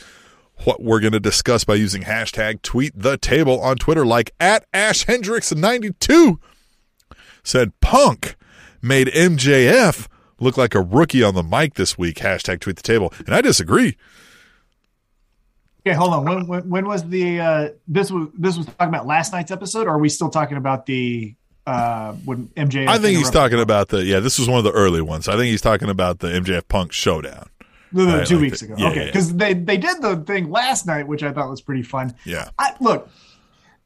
[0.64, 4.66] what we're going to discuss by using hashtag Tweet the Table on Twitter, like at
[4.74, 6.36] Ash Hendricks92
[7.42, 8.36] said Punk
[8.82, 10.08] made MJF
[10.40, 12.16] look like a rookie on the mic this week.
[12.16, 13.12] Hashtag Tweet the Table.
[13.26, 13.96] And I disagree.
[15.86, 16.24] Okay, hold on.
[16.24, 19.86] When, when, when was the uh, this was this was talking about last night's episode,
[19.88, 21.34] or are we still talking about the
[21.66, 22.86] uh, when MJ?
[22.86, 24.20] I think he's talking about the yeah.
[24.20, 25.26] This was one of the early ones.
[25.28, 27.48] I think he's talking about the MJF Punk showdown.
[27.92, 28.74] the, the Right, two like weeks the- ago.
[28.78, 29.06] yeah, okay, yeah.
[29.06, 32.14] because they they did the thing last night, which I thought was pretty fun.
[32.24, 33.08] Yeah, I look,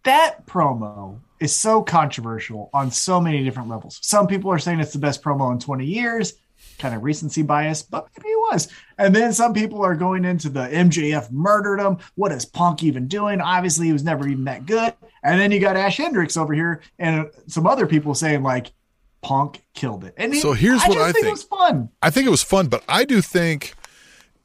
[0.05, 3.99] that promo is so controversial on so many different levels.
[4.03, 6.35] Some people are saying it's the best promo in 20 years,
[6.79, 8.69] kind of recency bias, but maybe it was.
[8.99, 11.99] And then some people are going into the MJF murdered him.
[12.15, 13.41] What is Punk even doing?
[13.41, 14.95] Obviously, he was never even that good.
[15.23, 18.73] And then you got Ash Hendricks over here and some other people saying like
[19.23, 20.15] Punk killed it.
[20.17, 21.27] And he- So here's I what just I think, think.
[21.27, 21.89] it was fun.
[22.03, 23.75] I think it was fun, but I do think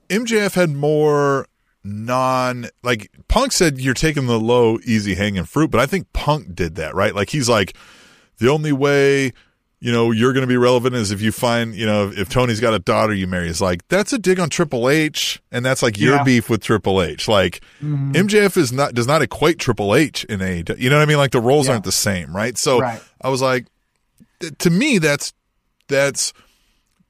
[0.10, 1.48] MJF had more
[1.84, 6.54] non like Punk said you're taking the low easy hanging fruit, but I think Punk
[6.56, 7.16] did that, right?
[7.16, 7.76] Like he's like
[8.38, 9.32] the only way
[9.80, 12.60] you know you're going to be relevant is if you find, you know, if Tony's
[12.60, 13.50] got a daughter you marry.
[13.50, 16.24] Is like that's a dig on Triple H and that's like your Yeah.
[16.24, 17.28] beef with Triple H.
[17.28, 18.12] Like mm-hmm.
[18.12, 21.18] MJF is not does not equate Triple H in a you know what I mean?
[21.18, 21.74] Like the roles Yeah.
[21.74, 22.58] aren't the same, right?
[22.58, 23.02] So Right.
[23.22, 23.66] I was like
[24.60, 25.34] to me that's
[25.88, 26.32] that's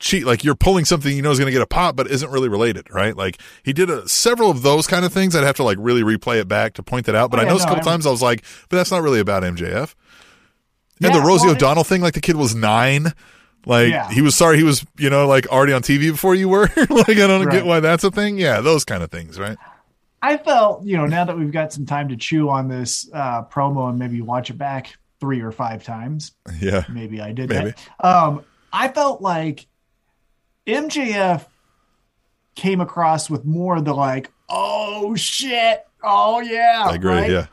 [0.01, 2.29] cheat like you're pulling something you know is going to get a pop but isn't
[2.31, 3.15] really related right?
[3.15, 5.35] Like he did a, several of those kind of things.
[5.35, 7.45] I'd have to like really replay it back to point that out but Oh, i
[7.45, 9.43] yeah, noticed no, a couple I'm- times i was like but that's not really about
[9.43, 9.93] mjf
[11.03, 13.13] and Yeah, the rosie well, o'donnell thing like the kid was nine.
[13.65, 14.09] Like Yeah.
[14.11, 16.67] he was sorry he was you know like already on tv before you were.
[16.89, 17.51] Like i don't Right.
[17.57, 18.37] get why that's a thing.
[18.39, 19.57] Yeah those kind of things right?
[20.23, 23.41] I felt, you know, now that we've got some time to chew on this uh,
[23.45, 26.83] promo and maybe watch it back three or five times, yeah.
[26.89, 27.71] Maybe I did Maybe.
[27.99, 28.05] that.
[28.05, 29.65] Um, I felt like
[30.67, 31.45] MJF
[32.55, 37.29] came across with more of the like, oh shit, oh yeah, i agree right?
[37.31, 37.47] yeah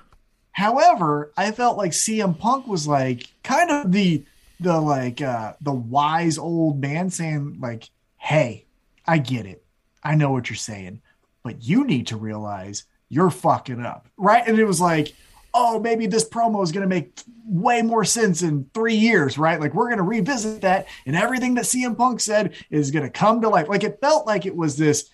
[0.58, 4.24] However, I felt like CM Punk was like kind of the
[4.58, 8.64] the like uh the wise old man saying like, "Hey,
[9.06, 9.64] I get it.
[10.02, 11.00] I know what you're saying,
[11.44, 14.42] but you need to realize you're fucking up." Right?
[14.48, 15.14] And it was like,
[15.54, 19.60] "Oh, maybe this promo is going to make way more sense in 3 years, right?
[19.60, 23.10] Like we're going to revisit that and everything that CM Punk said is going to
[23.10, 25.08] come to life." Like it felt like it was this,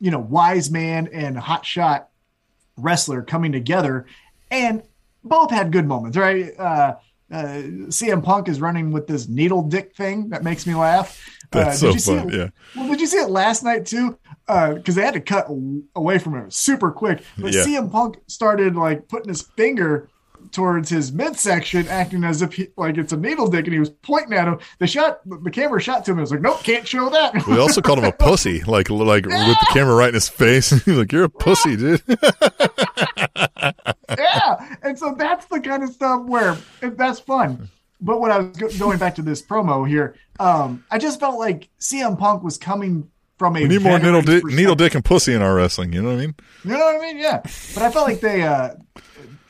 [0.00, 2.06] you know, wise man and hotshot
[2.76, 4.06] wrestler coming together
[4.50, 4.82] and
[5.24, 6.52] both had good moments, right?
[6.58, 6.96] Uh,
[7.30, 11.20] uh, CM Punk is running with this needle dick thing that makes me laugh.
[11.50, 12.28] That's uh, so fun.
[12.30, 12.36] It?
[12.36, 12.48] Yeah.
[12.76, 14.18] Well, did you see it last night too?
[14.46, 15.48] Because they had to cut
[15.96, 17.22] away from it super quick.
[17.36, 17.64] But Yeah.
[17.64, 20.08] CM Punk started like putting his finger
[20.52, 23.90] towards his midsection, acting as if he like it's a needle dick, and he was
[23.90, 24.58] pointing at him.
[24.78, 26.18] The shot, the camera shot to him.
[26.18, 27.44] It was like, nope, can't show that.
[27.46, 30.70] We also called him a pussy, like like with the camera right in his face.
[30.84, 32.02] He's like, "You're a pussy, dude."
[34.18, 37.68] yeah, and so that's the kind of stuff where that's fun.
[38.00, 41.38] But when I was go- going back to this promo here, um, I just felt
[41.38, 45.04] like CM Punk was coming from a we need more needle, di- needle, dick, and
[45.04, 45.92] pussy in our wrestling.
[45.92, 46.34] You know what I mean?
[46.64, 47.18] You know what I mean?
[47.18, 47.40] Yeah.
[47.42, 48.70] But I felt like they uh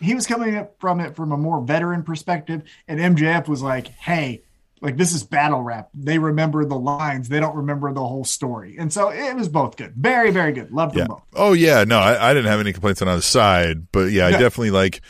[0.00, 3.88] he was coming up from it from a more veteran perspective, and MJF was like,
[3.88, 4.42] "Hey,
[4.82, 5.88] like this is battle rap.
[5.94, 7.28] They remember the lines.
[7.28, 10.70] They don't remember the whole story." And so it was both good, very, very good.
[10.70, 11.04] Loved Yeah.
[11.04, 11.22] them both.
[11.34, 11.84] Oh yeah.
[11.84, 14.38] No, I, I didn't have any complaints on either side, but yeah, I Yeah.
[14.38, 15.00] definitely like.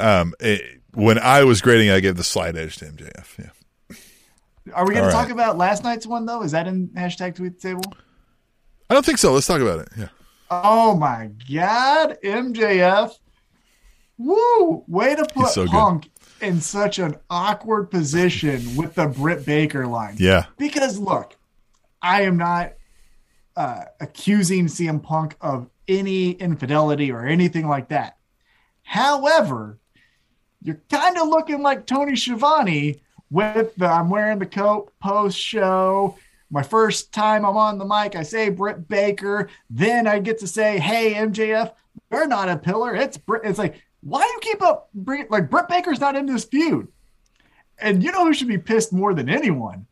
[0.00, 3.38] Um, it, when I was grading, I gave the slight edge to MJF.
[3.38, 3.96] Yeah.
[4.74, 5.12] Are we going to right.
[5.12, 6.42] talk about last night's one though?
[6.42, 7.82] Is that in hashtag tweet table?
[8.92, 9.32] I don't think so.
[9.32, 9.88] Let's talk about it.
[9.96, 10.08] Yeah.
[10.50, 13.14] Oh my God, MJF.
[14.18, 14.84] Woo!
[14.86, 15.70] Way to put so good.
[15.70, 16.10] Punk
[16.42, 20.16] in such an awkward position with the Britt Baker line.
[20.18, 20.44] Yeah.
[20.58, 21.38] Because look,
[22.02, 22.74] I am not
[23.56, 28.18] uh, accusing CM Punk of any infidelity or anything like that.
[28.82, 29.78] However,
[30.62, 36.18] you're kind of looking like Tony Schiavone with the I'm wearing the coat post show.
[36.52, 39.48] My first time I'm on the mic, I say Britt Baker.
[39.70, 41.72] Then I get to say, "Hey MJF,
[42.12, 42.94] you're not a pillar.
[42.94, 44.90] It's Britt." It's like, why do you keep up?
[44.94, 46.88] bring- Like Britt Baker's not in this feud,
[47.78, 49.86] and you know who should be pissed more than anyone?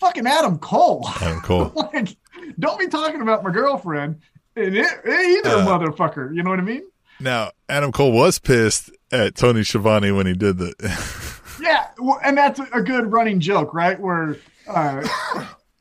[0.00, 1.08] Fucking Adam Cole.
[1.20, 1.72] Adam Cole.
[1.94, 2.16] like,
[2.58, 4.20] don't be talking about my girlfriend
[4.56, 6.34] and it, either Uh, motherfucker.
[6.34, 6.82] You know what I mean?
[7.20, 10.74] Now, Adam Cole was pissed at Tony Schiavone when he did the.
[11.60, 13.98] Yeah, well, and that's a good running joke, right?
[13.98, 14.36] Where
[14.68, 15.06] uh,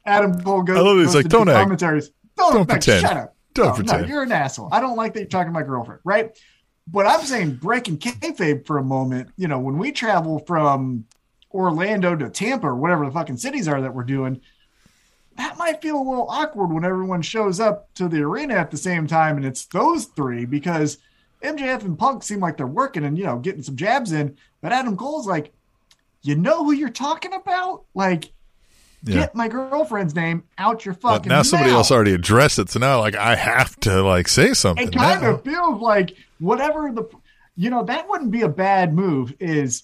[0.07, 1.59] Adam Cole goes, I love goes like, do don't act.
[1.59, 2.11] commentaries.
[2.37, 3.01] Don't, Don't like, pretend.
[3.01, 3.35] Shut up.
[3.53, 4.09] Don't No, no, pretend.
[4.09, 4.69] you're an asshole.
[4.71, 6.37] I don't like that you're talking to my girlfriend, right?
[6.87, 9.29] But I'm saying breaking kayfabe for a moment.
[9.37, 11.05] You know, when we travel from
[11.53, 14.39] Orlando to Tampa or whatever the fucking cities are that we're doing,
[15.35, 18.77] that might feel a little awkward when everyone shows up to the arena at the
[18.77, 20.97] same time and it's those three because
[21.43, 24.71] MJF and Punk seem like they're working and you know getting some jabs in, but
[24.71, 25.51] Adam Cole's like,
[26.21, 27.83] you know who you're talking about?
[27.93, 28.31] Like,
[29.03, 29.15] Yeah.
[29.15, 31.29] get my girlfriend's name out your fucking.
[31.29, 31.77] But now somebody mouth.
[31.77, 34.87] else already addressed it, so now like I have to like say something.
[34.87, 35.35] It kind now.
[35.35, 37.07] of feels like whatever the,
[37.55, 39.35] you know, that wouldn't be a bad move.
[39.39, 39.83] Is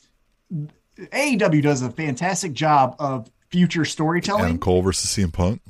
[0.97, 4.45] AEW does a fantastic job of future storytelling.
[4.45, 5.61] Adam Cole versus CM Punk.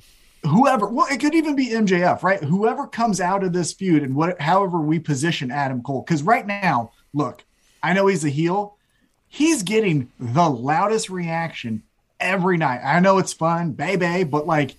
[0.46, 4.14] whoever well it could even be mjf right whoever comes out of this feud and
[4.14, 7.46] what however we position adam cole because right now look
[7.82, 8.78] i know he's a heel
[9.30, 11.82] he's getting the loudest reaction
[12.24, 14.76] every night i know it's fun baby but like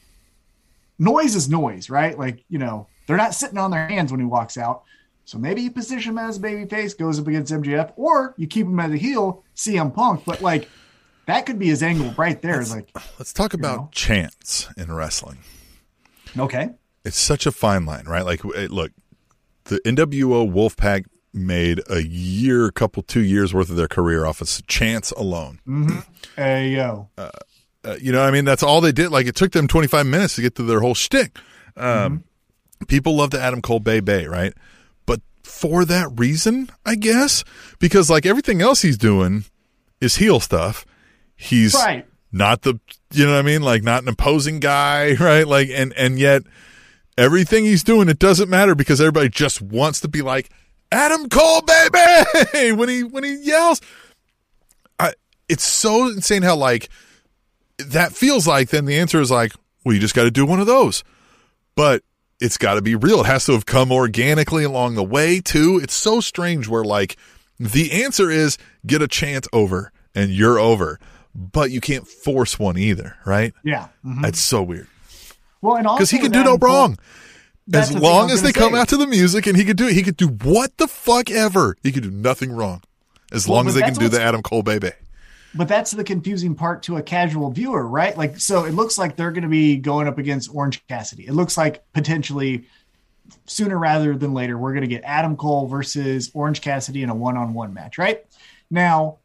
[0.99, 4.26] noise is noise right like you know they're not sitting on their hands when he
[4.26, 4.82] walks out
[5.24, 8.47] so maybe you position him as a baby face goes up against mjf or you
[8.47, 10.68] keep him as a heel cm punk but like
[11.26, 13.88] that could be his angle right there is like Let's talk about know.
[13.92, 15.38] chance in wrestling.
[16.38, 16.70] okay
[17.05, 18.24] It's such a fine line, right?
[18.24, 18.92] Like, look,
[19.64, 21.05] the NWO Wolfpack
[21.35, 25.59] made a year, couple, two years worth of their career off of chance alone.
[26.37, 27.30] hey yo Uh,
[28.01, 28.45] you know what I mean?
[28.47, 29.11] That's all they did.
[29.11, 31.37] Like, it took them 25 minutes to get through their whole shtick.
[31.76, 32.24] Um,
[32.89, 34.53] People love the Adam Cole Bay Bay, right?
[35.07, 37.45] But for that reason, I guess,
[37.78, 39.45] because like everything else he's doing
[40.01, 40.85] is heel stuff.
[41.37, 42.07] He's Right.
[42.32, 42.78] not the,
[43.12, 43.62] you know what I mean?
[43.62, 45.47] Like, not an opposing guy, right?
[45.47, 46.43] Like, and, and yet
[47.16, 50.51] everything he's doing, it doesn't matter because everybody just wants to be like,
[50.95, 52.72] Adam Cole, baby!
[52.76, 53.80] when he, when he yells.
[54.99, 55.12] I,
[55.49, 56.88] it's so insane how like
[57.78, 59.53] that feels like then the answer is like,
[59.84, 61.03] well, you just got to do one of those.
[61.76, 62.03] But
[62.40, 63.20] it's got to be real.
[63.20, 65.80] It has to have come organically along the way too.
[65.82, 67.16] It's so strange where like
[67.59, 71.01] the answer is get a chant over and you're over,
[71.34, 73.53] but you can't force one either, right?
[73.64, 73.88] Yeah.
[74.05, 74.22] Mhm.
[74.22, 74.86] That's so weird
[75.61, 76.99] Well, and because he can do no Cole- wrong.
[77.67, 79.57] That's As the thing I long as they gonna come out to the music and
[79.57, 81.77] he could do it, he could do what the fuck ever.
[81.83, 82.83] He could do nothing wrong
[83.33, 84.91] as Well, long as they can do the Adam Cole baby.
[85.55, 88.17] but that's the confusing part to a casual viewer, right?
[88.19, 91.27] Like, so it looks like they're going to be going up against Orange Cassidy.
[91.27, 92.65] It looks like potentially
[93.47, 97.15] sooner rather than later, we're going to get Adam Cole versus Orange Cassidy in a
[97.15, 98.25] one on one match, right?
[98.71, 99.19] Now,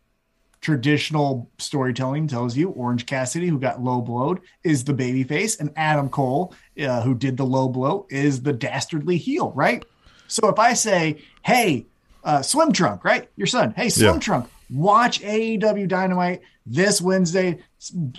[0.61, 6.09] traditional storytelling tells you Orange Cassidy, who got low blowed, is the babyface, and Adam
[6.09, 9.83] Cole, uh, who did the low blow, is the dastardly heel, right?
[10.27, 11.85] So if I say, hey,
[12.23, 13.29] uh, Swim Trunk, right?
[13.35, 14.19] Your son, hey, Swim Yeah.
[14.19, 17.59] Trunk, watch AEW Dynamite this Wednesday.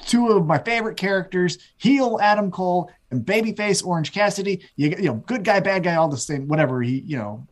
[0.06, 4.68] Two of my favorite characters, heel Adam Cole and babyface Orange Cassidy.
[4.76, 7.46] You, you know, good guy, bad guy, all the same, whatever he, you know,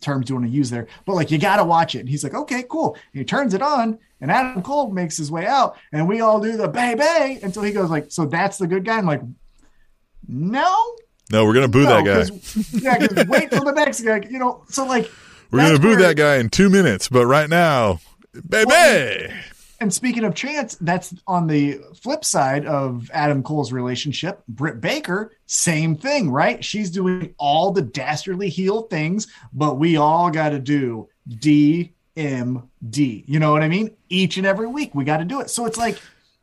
[0.00, 0.86] terms you want to use there.
[1.06, 2.00] But like, you got to watch it.
[2.00, 2.94] And he's like, okay, cool.
[3.12, 6.40] And he turns it on, and Adam Cole makes his way out, and we all
[6.40, 8.98] do the bay bay until he goes like, so that's the good guy.
[8.98, 9.22] I'm like,
[10.28, 10.96] no,
[11.32, 12.24] No, we're gonna boo that guy.
[12.28, 14.20] 'cause- Yeah, because wait till the next guy.
[14.28, 15.10] You know, so like
[15.50, 18.00] We're gonna boo where- that guy in two minutes, but right now,
[18.48, 19.32] baby.
[19.80, 24.42] And speaking of chance, that's on the flip side of Adam Cole's relationship.
[24.46, 26.62] Britt Baker, same thing, right?
[26.62, 33.24] She's doing all the dastardly heel things, but we all got to do DMD.
[33.26, 33.96] You know what I mean?
[34.08, 35.50] Each and every week, we got to do it.
[35.50, 35.98] So it's like,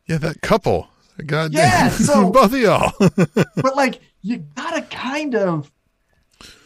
[0.07, 0.87] yeah, that couple.
[1.25, 1.91] God Yeah, damn.
[1.91, 2.91] so- both of y'all.
[2.99, 5.71] but like, you got to kind of.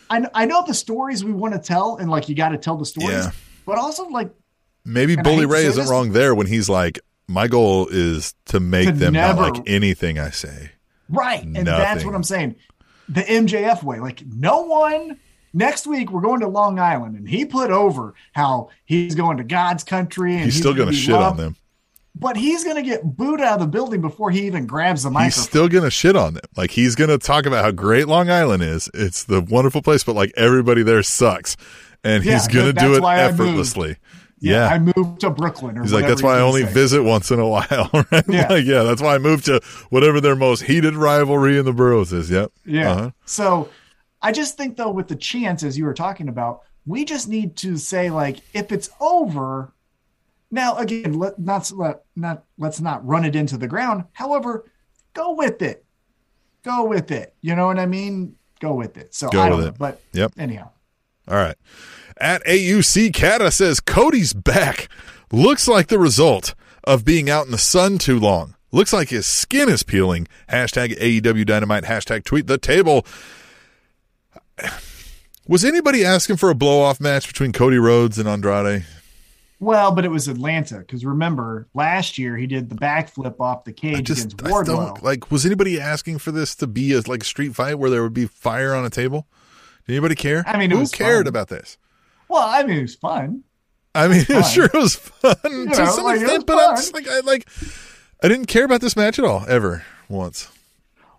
[0.09, 2.76] I, I know the stories we want to tell, and like, you got to tell
[2.76, 3.32] the stories, Yeah.
[3.65, 4.30] but also like,
[4.86, 8.59] Maybe And Bully Ray isn't this- wrong there when he's like, my goal is to
[8.59, 10.71] make To them never- not like anything I say.
[11.09, 11.43] Right.
[11.43, 12.55] And that's what I'm saying.
[13.09, 13.99] The MJF way.
[13.99, 15.17] Like, no one.
[15.53, 19.43] Next week, we're going to Long Island, and he put over how he's going to
[19.43, 20.36] God's country.
[20.36, 21.57] And He's still gonna gonna be shit on them.
[22.15, 25.09] But he's going to get booed out of the building before he even grabs the
[25.11, 25.25] microphone.
[25.25, 26.43] He's still gonna shit on them.
[26.55, 28.89] Like he's gonna talk about how great Long Island is.
[28.93, 31.57] It's the wonderful place, but like everybody there sucks,
[32.03, 33.97] and Yeah, he's gonna do it effortlessly.
[34.41, 34.67] Yeah.
[34.67, 35.77] I moved to Brooklyn.
[35.77, 36.73] Or He's like, that's why I only say.
[36.73, 38.23] visit once in a while, right?
[38.27, 38.47] Yeah.
[38.49, 42.11] like, yeah, that's why I moved to whatever their most heated rivalry in the boroughs
[42.11, 42.29] is.
[42.31, 42.51] Yep.
[42.65, 42.91] Yeah.
[42.91, 43.11] Uh-huh.
[43.25, 43.69] So
[44.21, 47.55] I just think though, with the chance, as you were talking about, we just need
[47.57, 49.73] to say like, if it's over.
[50.53, 54.03] Now again, let not let not let's not run it into the ground.
[54.11, 54.65] However,
[55.13, 55.85] go with it.
[56.63, 57.33] Go with it.
[57.41, 58.35] You know what I mean?
[58.59, 59.13] Go with it.
[59.15, 59.77] So Go I don't with know, it.
[59.77, 60.33] but Yep.
[60.37, 60.69] anyhow.
[61.29, 61.55] All right.
[62.22, 64.89] At AUC Kata says Cody's back.
[65.32, 66.53] Looks like the result
[66.84, 68.53] of being out in the sun too long.
[68.72, 70.28] Looks like his skin is peeling.
[70.47, 71.86] Hashtag AEW Dynamite.
[71.86, 73.07] Hashtag tweet the table.
[75.47, 78.86] Was anybody asking for a blow off match between Cody Rhodes and Andrade?
[79.59, 83.74] Well, but it was Atlanta because remember last year he did the backflip off the
[83.74, 85.01] cage just against Wardlow.
[85.01, 85.32] like.
[85.32, 88.13] Was anybody asking for this to be a like a street fight where there would
[88.13, 89.26] be fire on a table?
[89.88, 90.43] Did anybody care?
[90.45, 91.28] I mean, who cared fun.
[91.28, 91.80] about this?
[92.32, 93.43] Well, I mean, it was fun.
[93.93, 94.43] I mean, fun.
[94.43, 97.45] sure it was fun to know, some like, extent, but I'm just like I like
[98.23, 100.49] I didn't care about this match at all ever once.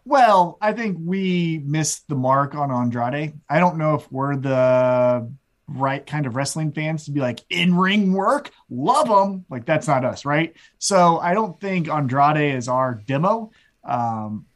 [0.05, 3.35] Well, I think we missed the mark on Andrade.
[3.49, 5.31] I don't know if we're the
[5.69, 9.45] right kind of wrestling fans to be like in ring work, love them.
[9.51, 10.55] Like that's not us, right?
[10.79, 13.53] So I don't think Andrade is our demo.
[13.85, 14.47] Um,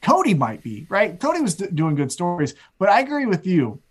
[0.00, 1.20] Cody might be right.
[1.20, 3.82] Cody was d- doing good stories, but I agree with you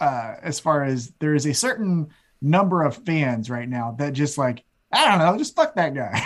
[0.00, 2.08] uh, as far as there is a certain
[2.42, 6.22] number of fans right now that just like I don't know, just fuck that guy.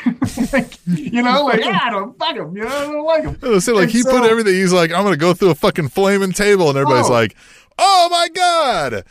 [0.52, 2.54] like, you know, like "Ah, I don't fuck him.
[2.56, 3.38] You know, I don't like him.
[3.50, 4.54] Was like And he so- put everything.
[4.54, 7.12] He's like, I'm gonna go through a fucking flaming table, and everybody's Oh.
[7.12, 7.36] like,
[7.78, 9.04] Oh my god,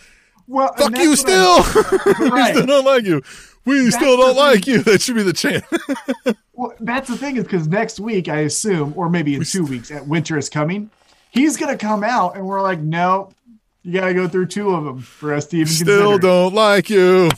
[0.47, 1.57] Well, fuck you still.
[1.64, 2.53] I- we Right.
[2.53, 3.22] still don't like you.
[3.66, 4.38] We still don't thing.
[4.38, 4.84] like you.
[4.84, 5.64] That should be the chant.
[6.53, 9.91] Well, that's the thing is because next week, I assume, or maybe in two weeks,
[9.91, 10.89] at Winter is coming,
[11.32, 13.32] he's going to come out, and we're like, no,
[13.84, 16.27] you got to go through two of them for us to even still consider.
[16.27, 17.30] don't like you.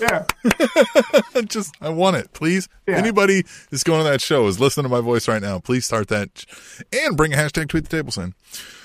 [0.00, 0.24] Yeah,
[1.46, 2.68] Just I want it, please.
[2.86, 2.96] Yeah.
[2.96, 5.58] Anybody that's going to that show is listening to my voice right now.
[5.58, 6.44] Please start that
[6.92, 8.34] and bring a hashtag tweet the table sign.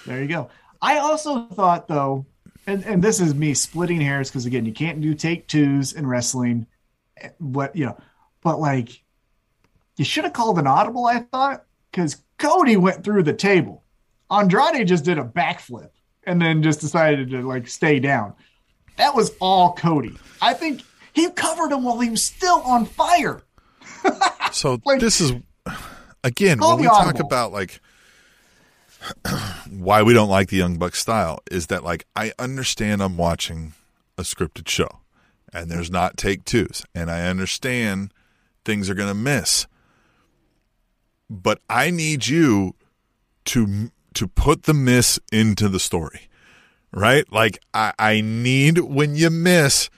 [0.06, 0.50] there you go.
[0.82, 2.26] I also thought though,
[2.66, 6.08] and and this is me splitting hairs because again, you can't do take twos in
[6.08, 6.66] wrestling.
[7.18, 7.98] eh, What you know,
[8.42, 9.04] but like,
[9.98, 11.06] you should have called an audible.
[11.08, 13.84] I thought because Cody went through the table.
[14.32, 15.90] Andrade just did a backflip
[16.26, 18.34] and then just decided to like stay down.
[18.98, 20.18] That was all Cody.
[20.42, 20.82] I think
[21.14, 23.42] he covered him while he was still on fire.
[24.52, 25.32] So Like- this is
[26.26, 27.80] again when we the talk about like
[29.70, 33.74] why we don't like the Young Buck style is that like I understand I'm watching
[34.18, 35.00] a scripted show
[35.54, 38.14] and there's not take twos and I understand
[38.66, 39.68] things are gonna miss,
[41.30, 42.76] but I need you
[43.46, 46.30] to to put the miss into the story,
[46.92, 47.32] right?
[47.32, 49.90] Like I I need when you miss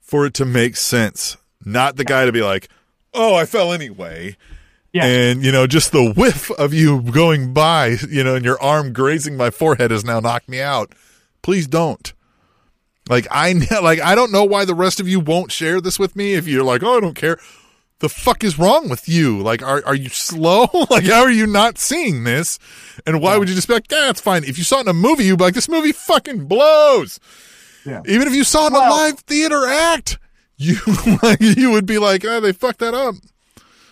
[0.00, 2.68] for it to make sense, not the guy to be like
[3.14, 4.36] oh, I fell anyway.
[4.92, 5.04] Yeah.
[5.04, 8.92] And, you know, just the whiff of you going by, you know, and your arm
[8.92, 10.92] grazing my forehead has now knocked me out.
[11.42, 12.12] Please don't.
[13.08, 13.52] Like I
[13.82, 16.46] like I don't know why the rest of you won't share this with me if
[16.46, 17.38] you're like, "Oh, I don't care."
[18.00, 19.40] The fuck is wrong with you?
[19.42, 20.68] Like are are you slow?
[20.90, 22.58] like how are you not seeing this?
[23.06, 24.88] And why would you just be like, "Yeah, it's fine." If you saw it in
[24.88, 27.18] a movie, you'd be like, "This movie fucking blows."
[27.84, 28.02] Yeah.
[28.06, 30.18] Even if you saw it in a live theater act,
[30.56, 30.76] you
[31.22, 33.16] like you would be like, "Oh, they fucked that up."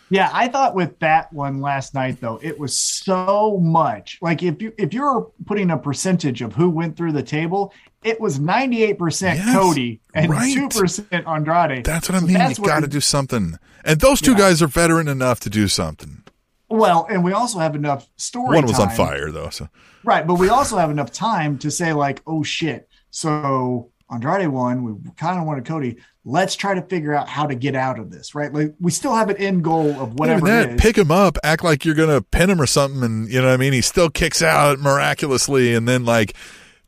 [0.08, 4.18] Yeah, I thought with that one last night though, it was so much.
[4.22, 7.72] Like if you if you were putting a percentage of who went through the table,
[8.04, 10.56] it was 98% Yes, Cody and right.
[10.56, 11.84] 2% Andrade.
[11.84, 12.32] That's what I So mean.
[12.34, 13.58] You that's got to do something.
[13.86, 14.38] And those two Yeah.
[14.38, 16.22] guys are veteran enough to do something.
[16.68, 19.68] Well, and we also have enough story One was on fire though, so
[20.04, 24.84] Right, but we also have enough time to say like, "Oh shit." So Andrade won,
[24.84, 25.96] we kind of wanted Cody.
[26.24, 28.52] Let's try to figure out how to get out of this, right?
[28.52, 30.80] Like we still have an end goal of whatever that, is.
[30.80, 33.54] pick him up, act like you're gonna pin him or something, and you know what
[33.54, 33.72] I mean.
[33.72, 36.34] He still kicks out miraculously, and then like,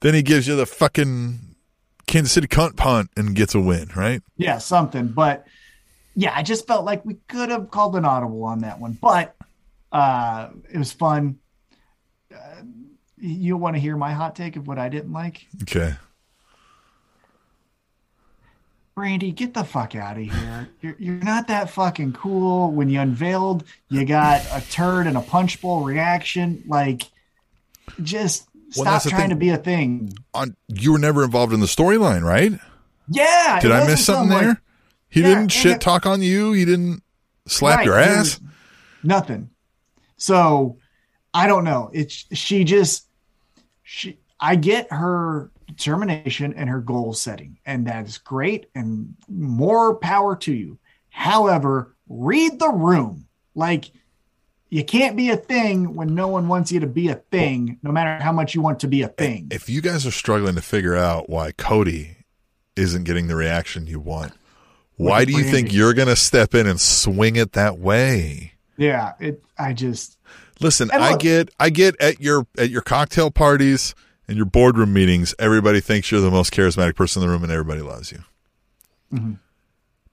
[0.00, 1.38] then he gives you the fucking
[2.06, 4.22] Kansas City cunt punt and gets a win, right?
[4.36, 5.08] yeah, something.
[5.08, 5.44] But
[6.18, 9.36] yeah, I just felt like we could have called an audible on that one, but
[9.92, 11.38] uh, it was fun.
[12.34, 12.62] Uh,
[13.16, 15.46] you want to hear my hot take of what I didn't like?
[15.62, 15.94] Okay.
[18.96, 20.68] Brandi, get the fuck out of here.
[20.80, 22.72] You're, you're not that fucking cool.
[22.72, 26.64] When you unveiled, you got a turd and a punch bowl reaction.
[26.66, 27.04] Like,
[28.02, 29.30] just Well, stop trying thing.
[29.30, 30.14] to be a thing.
[30.34, 32.58] On you were never involved in the storyline, right?
[33.08, 33.60] Yeah.
[33.62, 34.48] Did I miss something some, there?
[34.48, 34.58] like-
[35.08, 36.52] he Yeah, didn't shit it- talk on you.
[36.52, 37.02] He didn't
[37.46, 38.40] slap Right, your ass.
[39.02, 39.50] Nothing.
[40.16, 40.78] So
[41.34, 41.90] I don't know.
[41.92, 43.06] It's she just
[43.82, 49.94] she I get her determination and her goal setting, and that is great and more
[49.96, 50.78] power to you.
[51.10, 53.26] However, read the room.
[53.54, 53.90] Like
[54.70, 57.90] you can't be a thing when no one wants you to be a thing, no
[57.90, 59.48] matter how much you want to be a thing.
[59.50, 62.16] If you guys are struggling to figure out why Cody
[62.76, 64.32] isn't getting the reaction you want,
[64.98, 68.52] why do you think you're going to step in and swing it that way?
[68.76, 70.18] Yeah, it I just
[70.60, 73.94] Listen, And I get I get at your at your cocktail parties
[74.26, 77.52] and your boardroom meetings, everybody thinks you're the most charismatic person in the room and
[77.52, 78.18] everybody loves you.
[79.12, 79.34] Mm-hmm.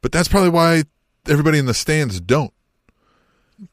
[0.02, 0.84] But that's probably why
[1.28, 2.54] everybody in the stands don't.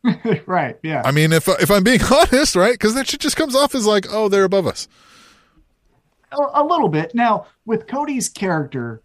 [0.47, 1.03] right, yeah.
[1.05, 2.73] I mean, if if I'm being honest, right?
[2.73, 4.89] Because that shit just comes off as like, oh, they're above us.
[6.31, 7.15] a, a little bit.
[7.15, 9.03] Now, with Cody's character,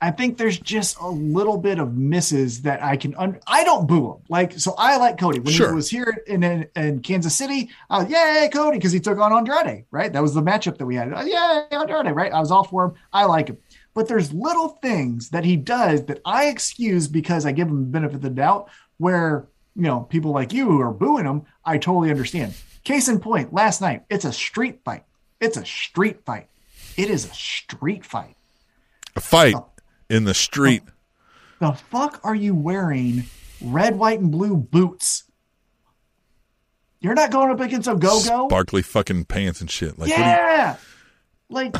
[0.00, 3.14] I think there's just a little bit of misses that I can.
[3.16, 4.18] Un- I don't boo him.
[4.28, 5.70] Like, so I like Cody when Sure.
[5.70, 7.70] he was here in in, in Kansas City.
[7.90, 9.86] Uh, yay, Cody, because he took on Andrade.
[9.90, 11.12] Right, that was the matchup that we had.
[11.12, 12.14] Uh, yay, Andrade.
[12.14, 12.94] Right, I was all for him.
[13.12, 13.58] I like him.
[13.94, 17.90] But there's little things that he does that I excuse because I give him the
[17.90, 18.68] benefit of the doubt.
[18.98, 22.54] Where you know people like you who are booing him, I totally understand.
[22.84, 25.02] Case in point, last night it's a street fight.
[25.40, 26.46] It's a street fight.
[26.96, 28.36] It is a street fight.
[29.16, 29.66] A fight Oh.
[30.08, 30.82] In the street.
[31.60, 33.24] The fuck are you wearing
[33.60, 35.24] red, white, and blue boots?
[37.00, 38.48] You're not going up against a go go?
[38.48, 39.98] Sparkly fucking pants and shit.
[39.98, 40.76] Like, what you- yeah.
[41.48, 41.76] Like,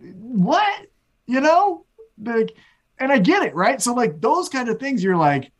[0.00, 0.86] what?
[1.26, 1.84] You know?
[2.22, 2.54] Like,
[2.98, 3.80] and I get it, right?
[3.80, 5.50] So, like, those kind of things, you're like,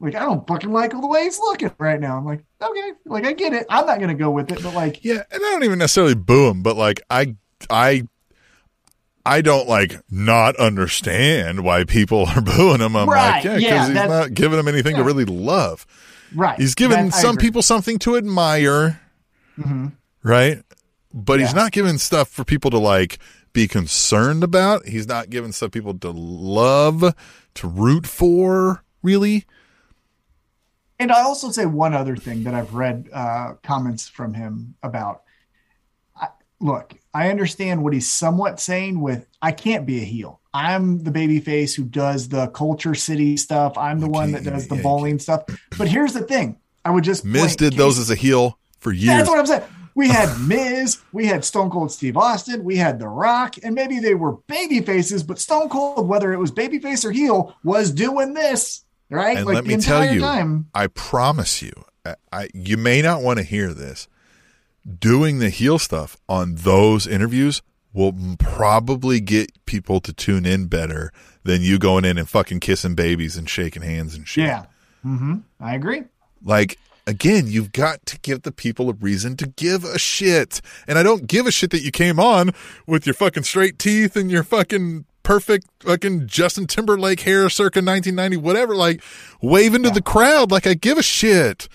[0.00, 2.16] like, I don't fucking like the way he's looking right now.
[2.16, 3.66] I'm like, okay, like, I get it.
[3.68, 6.48] I'm not to go with it, but like, Yeah, and I don't even necessarily boo
[6.50, 7.34] him, but like I
[7.68, 8.06] I
[9.26, 12.96] I don't like not understand why people are booing him.
[12.96, 15.86] I'm Right, like, yeah, because yeah, he's not giving them anything to really love.
[16.34, 16.58] right.
[16.58, 19.00] He's giving That- some people something to admire,
[19.58, 19.92] Mhm.
[20.22, 20.62] right?
[21.12, 23.18] But he's not giving stuff for people to like
[23.52, 24.86] be concerned about.
[24.86, 27.14] He's not giving stuff people to love,
[27.54, 29.44] to root for, really.
[31.00, 35.22] And I also say one other thing that I've read uh, comments from him about.
[36.16, 36.28] I,
[36.60, 40.40] look, I understand what he's somewhat saying with I can't be a heel.
[40.54, 43.76] I'm the baby face who does the culture city stuff.
[43.78, 45.44] I'm the You one that does the yeah, bowling stuff.
[45.76, 46.58] But here's the thing.
[46.84, 49.18] I would just Miz did case- those as a heel for years.
[49.18, 49.62] That's what I'm saying.
[49.94, 53.98] We had Miz, we had Stone Cold Steve Austin, we had The Rock, and maybe
[53.98, 57.90] they were baby faces, but Stone Cold, whether it was baby face or heel, was
[57.90, 59.36] doing this, right?
[59.38, 60.68] And like let the me tell entire you, time.
[60.72, 61.72] I promise you,
[62.06, 64.06] I, I you may not want to hear this.
[64.98, 67.62] Doing the heel stuff on those interviews
[67.92, 71.12] will probably get people to tune in better
[71.42, 74.46] than you going in and fucking kissing babies and shaking hands and shit.
[74.46, 74.66] Yeah.
[75.04, 75.36] Mm-hmm.
[75.60, 76.04] I agree.
[76.42, 80.60] Like again, you've got to give the people a reason to give a shit.
[80.86, 82.52] And I don't give a shit that you came on
[82.86, 88.36] with your fucking straight teeth and your fucking perfect fucking Justin Timberlake hair circa 1990,
[88.36, 89.02] whatever, like
[89.40, 91.68] waving to the crowd like I give a shit.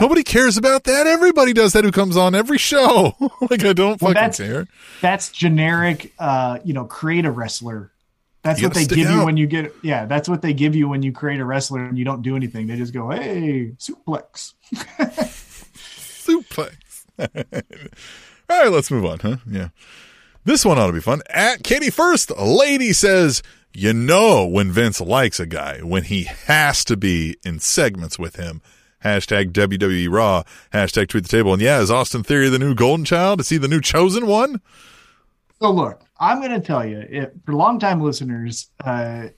[0.00, 1.06] Nobody cares about that.
[1.06, 3.14] Everybody does that who comes on every show.
[3.50, 4.66] like I don't Well, fucking that's care.
[5.00, 6.12] that's generic.
[6.18, 7.90] Uh, you know, create a wrestler.
[8.42, 9.74] That's You what they give you when you get.
[9.82, 12.36] Yeah, that's what they give you when you create a wrestler and you don't do
[12.36, 12.66] anything.
[12.68, 14.54] They just go, "Hey, suplex."
[15.74, 17.04] suplex.
[18.50, 19.36] All right, let's move on, huh?
[19.46, 19.68] Yeah.
[20.44, 21.20] This one ought to be fun.
[21.28, 23.42] At Katie First, a lady says,
[23.74, 28.36] you know when Vince likes a guy, when he has to be in segments with
[28.36, 28.62] him.
[29.04, 30.42] Hashtag WWE Raw.
[30.72, 31.52] Hashtag tweet the table.
[31.52, 33.40] And yeah, is Austin Theory the new golden child?
[33.40, 34.60] Is he the new chosen one?
[35.60, 39.28] So look, I'm going to tell you, it, for longtime listeners, uh,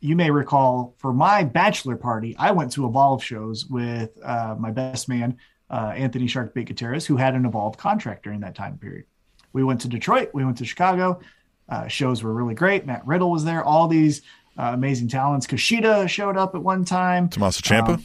[0.00, 4.70] you may recall for my bachelor party, I went to Evolve shows with uh, my
[4.70, 5.38] best man,
[5.70, 9.04] uh, Anthony Shark Bait Gutierrez, who had an Evolve contract during that time period.
[9.52, 11.20] We went to Detroit, we went to Chicago.
[11.68, 12.84] Uh, shows were really great.
[12.84, 13.62] Matt Riddle was there.
[13.62, 14.22] All these
[14.58, 15.46] uh, amazing talents.
[15.46, 17.28] Kushida showed up at one time.
[17.28, 17.94] Tommaso Ciampa?
[17.94, 18.04] Um,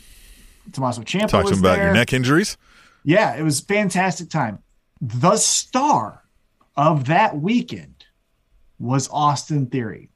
[0.72, 2.58] Tommaso Ciampa Talk to was him about there your neck injuries.
[3.04, 4.60] yeah, it was a fantastic time.
[5.02, 6.24] The star
[6.76, 8.06] of that weekend
[8.80, 10.10] was Austin Theory,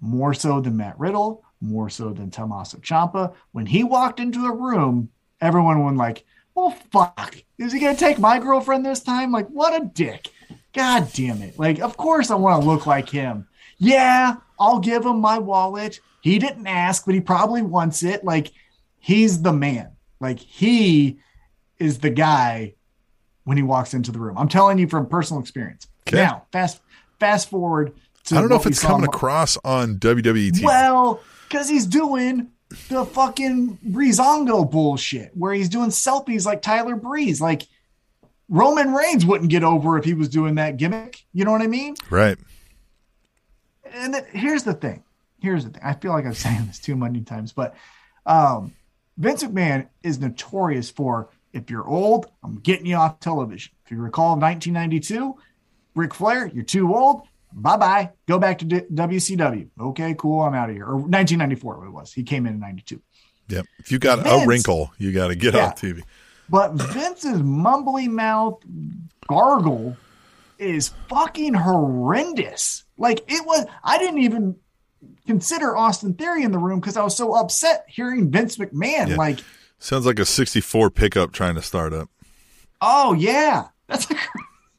[0.00, 3.34] more so than Matt Riddle, more so than Tommaso Ciampa.
[3.52, 5.10] When he walked into a room,
[5.40, 6.24] everyone went like,
[6.54, 9.32] "Well, fuck, is he gonna take my girlfriend this time?
[9.32, 10.28] Like, what a dick!
[10.72, 11.58] God damn it!
[11.58, 13.46] Like, of course I want to look like him.
[13.78, 16.00] Yeah, I'll give him my wallet.
[16.22, 18.24] He didn't ask, but he probably wants it.
[18.24, 18.52] Like,
[19.00, 19.92] he's the man.
[20.20, 21.18] Like, he
[21.78, 22.74] is the guy
[23.44, 24.38] when he walks into the room.
[24.38, 25.88] I'm telling you from personal experience.
[26.06, 26.18] Okay.
[26.18, 26.80] Now, fast
[27.18, 27.92] fast forward
[28.24, 30.64] to I don't know if it's coming across on WWE TV.
[30.64, 32.50] Well, because he's doing
[32.88, 37.40] the fucking Breezango bullshit where he's doing selfies like Tyler Breeze.
[37.40, 37.66] Like
[38.48, 41.24] Roman Reigns wouldn't get over if he was doing that gimmick.
[41.32, 41.96] You know what I mean?
[42.10, 42.38] right.
[43.84, 45.02] and then, here's the thing.
[45.40, 45.82] Here's the thing.
[45.84, 47.74] I feel like I'm saying this too many times, but
[48.26, 48.74] um,
[49.20, 53.72] Vince McMahon is notorious for if you're old, I'm getting you off television.
[53.84, 55.36] If you recall 1992,
[55.94, 57.22] Ric Flair, you're too old.
[57.52, 58.10] Bye bye.
[58.26, 59.68] Go back to D- WCW.
[59.78, 60.40] Okay, cool.
[60.42, 60.86] I'm out of here.
[60.86, 62.12] Or 1994, what it was.
[62.12, 63.00] He came in in 92.
[63.48, 63.66] Yep.
[63.80, 65.66] If you got a wrinkle, you got to get Yeah.
[65.66, 66.02] off TV.
[66.48, 68.62] But Vince's mumbly mouth
[69.28, 69.96] gargle
[70.58, 72.84] is fucking horrendous.
[72.96, 74.56] Like it was, I didn't even
[75.30, 79.08] consider Austin Theory in the room because I was so upset hearing Vince McMahon.
[79.10, 79.16] Yeah.
[79.16, 79.38] Like,
[79.78, 82.08] Sounds like a 64 pickup trying to start up.
[82.80, 84.14] oh yeah, that's a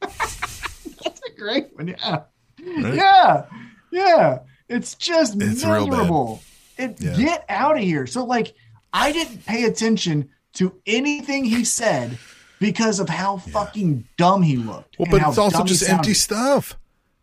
[0.00, 1.88] that's a great one.
[1.88, 2.22] Yeah,
[2.60, 2.94] Right?
[2.94, 3.44] yeah,
[3.90, 4.38] yeah.
[4.68, 6.42] It's just It's miserable.
[6.78, 7.16] It Yeah.
[7.16, 8.06] get out of here.
[8.06, 8.54] So like,
[8.92, 12.18] I didn't pay attention to anything he said
[12.60, 14.96] because of how fucking dumb he looked.
[14.98, 16.76] Well, but it's also just empty stuff.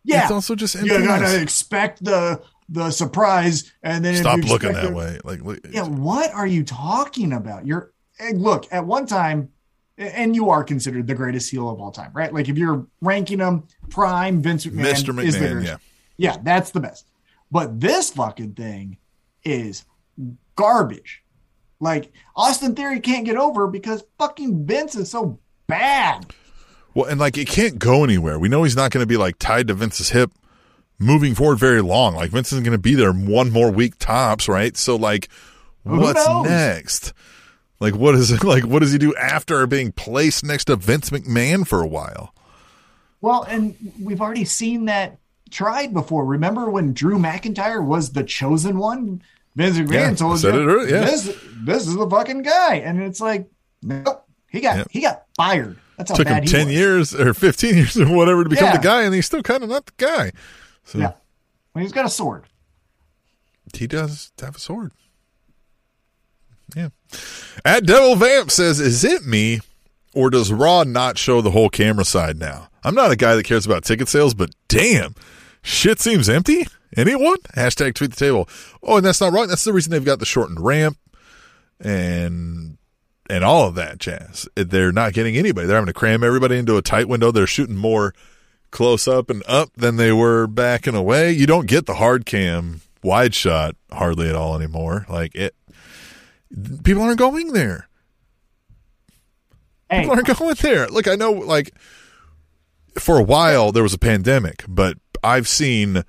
[0.04, 1.06] Yeah, It's also just you empty.
[1.06, 5.18] gotta expect the the surprise, and then Stop looking that it- way.
[5.24, 5.40] Like,
[5.70, 7.66] Yeah, what are you talking about?
[7.66, 9.48] You're and look at one time,
[9.98, 12.32] and you are considered the greatest heel of all time, right?
[12.32, 15.24] Like if you're ranking them prime, Vince McMahon, Mr.
[15.24, 15.66] is the greatest.
[15.66, 15.76] yeah.
[16.16, 17.06] yeah, that's the best.
[17.50, 18.98] But this fucking thing
[19.44, 19.84] is
[20.54, 21.22] garbage.
[21.80, 26.26] Like Austin Theory can't get over because fucking Vince is so bad.
[26.94, 28.38] Well, and like it can't go anywhere.
[28.38, 30.30] We know he's not going to be like tied to Vince's hip
[31.00, 32.14] moving forward very long.
[32.14, 34.76] Like Vince isn't going to be there one more week tops, right?
[34.76, 35.28] So like,
[35.82, 37.12] what's next?
[37.80, 38.44] Like, what is it?
[38.44, 42.34] Like, what does he do after being placed next to Vince McMahon for a while?
[43.22, 45.18] Well, and we've already seen that
[45.50, 46.24] tried before.
[46.24, 49.22] Remember when Drew McIntyre was the chosen one?
[49.56, 51.04] Vince McMahon Yeah, told you earlier, yeah.
[51.06, 53.50] this this is the fucking guy, and it's like
[53.82, 54.84] nope, he got Yeah.
[54.90, 55.76] he got fired.
[55.96, 58.72] That's how Took him bad he ten years or fifteen years or whatever to become
[58.72, 60.32] the guy, and he's still kind of not the guy.
[60.90, 61.12] So Yeah,
[61.72, 62.44] well, he's got a sword.
[63.72, 64.90] he does have a sword.
[66.74, 66.88] Yeah.
[67.64, 69.60] At Devil Vamp says, "Is it me,
[70.14, 72.68] or does Raw not show the whole camera side now?
[72.82, 75.14] I'm not a guy that cares about ticket sales, but damn,
[75.62, 76.66] shit seems empty.
[76.96, 77.36] Anyone?
[77.56, 78.48] Hashtag tweet the table.
[78.82, 79.46] Oh, and that's not wrong.
[79.46, 80.96] That's the reason they've got the shortened ramp
[81.78, 82.78] and
[83.28, 84.48] and all of that jazz.
[84.56, 85.66] They're not getting anybody.
[85.68, 87.30] They're having to cram everybody into a tight window.
[87.30, 88.12] They're shooting more
[88.70, 91.32] close up and up than they were back and away.
[91.32, 95.06] You don't get the hard cam wide shot hardly at all anymore.
[95.08, 95.54] Like it,
[96.84, 97.88] people aren't going there.
[99.90, 100.86] Hey, People aren't going there.
[100.88, 101.72] Look, I know, like,
[102.98, 106.04] for a while there was a pandemic, but I've seen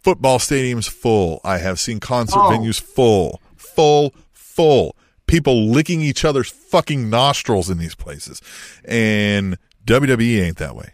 [0.00, 1.40] football stadiums full.
[1.44, 2.50] I have seen concert Oh.
[2.50, 4.96] venues full, full, full.
[5.26, 8.40] People licking each other's fucking nostrils in these places.
[8.86, 10.92] And WWE ain't that way.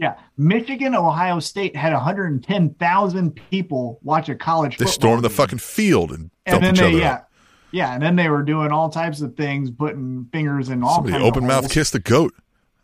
[0.00, 4.78] Yeah, Michigan, Ohio State had 110,000 people watch a college.
[4.78, 6.98] They stormed the fucking field and and then each they other.
[6.98, 7.30] yeah, up.
[7.70, 11.22] yeah, and then they were doing all types of things, putting fingers in all Somebody
[11.22, 11.72] open mouth holes.
[11.72, 12.32] kiss the goat.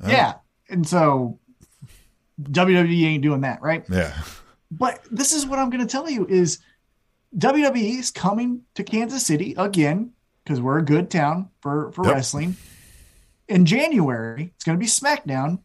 [0.07, 0.35] Yeah,
[0.69, 1.39] and so
[2.43, 3.85] WWE ain't doing that, right?
[3.91, 4.13] Yeah.
[4.71, 6.59] But this is what I'm going to tell you is
[7.39, 10.13] WWE is coming to Kansas City again
[10.45, 12.15] because we're a good town for for Yep.
[12.15, 12.57] wrestling.
[13.49, 15.61] In January, it's going to be SmackDown,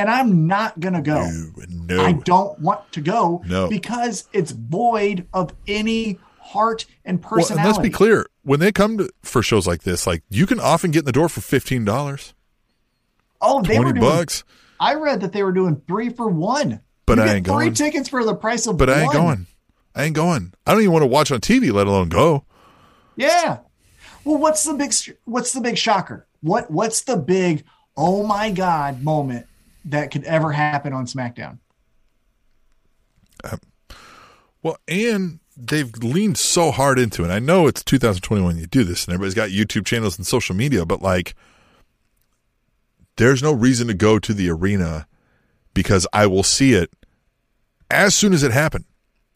[0.00, 1.30] and I'm not going to go.
[1.30, 2.02] No, no.
[2.02, 3.68] I don't want to go No.
[3.68, 7.66] because it's void of any heart and Well, and personality.
[7.68, 8.26] let's be clear.
[8.42, 11.12] When they come to, for shows like this, like you can often get in the
[11.12, 12.34] door for fifteen dollars,
[13.40, 14.12] Oh, they were twenty doing.
[14.12, 14.44] bucks.
[14.78, 16.80] I read that they were doing three for one.
[17.06, 17.74] But You I ain't three going.
[17.74, 19.46] tickets for the price of But I ain't going.
[19.94, 20.54] I ain't going.
[20.66, 22.44] I don't even want to watch on TV, let alone go.
[23.16, 23.58] Yeah.
[24.24, 24.94] Well, what's the big
[25.24, 26.26] what's the big shocker?
[26.40, 27.64] What what's the big
[27.96, 29.46] oh my god moment
[29.86, 31.58] that could ever happen on SmackDown?
[33.44, 33.60] Um,
[34.62, 37.30] well, and they've leaned so hard into it.
[37.30, 40.84] I know it's 2021 you do this and everybody's got YouTube channels and social media,
[40.84, 41.34] but like
[43.16, 45.06] there's no reason to go to the arena
[45.74, 46.90] because I will see it
[47.90, 48.84] as soon as it happened.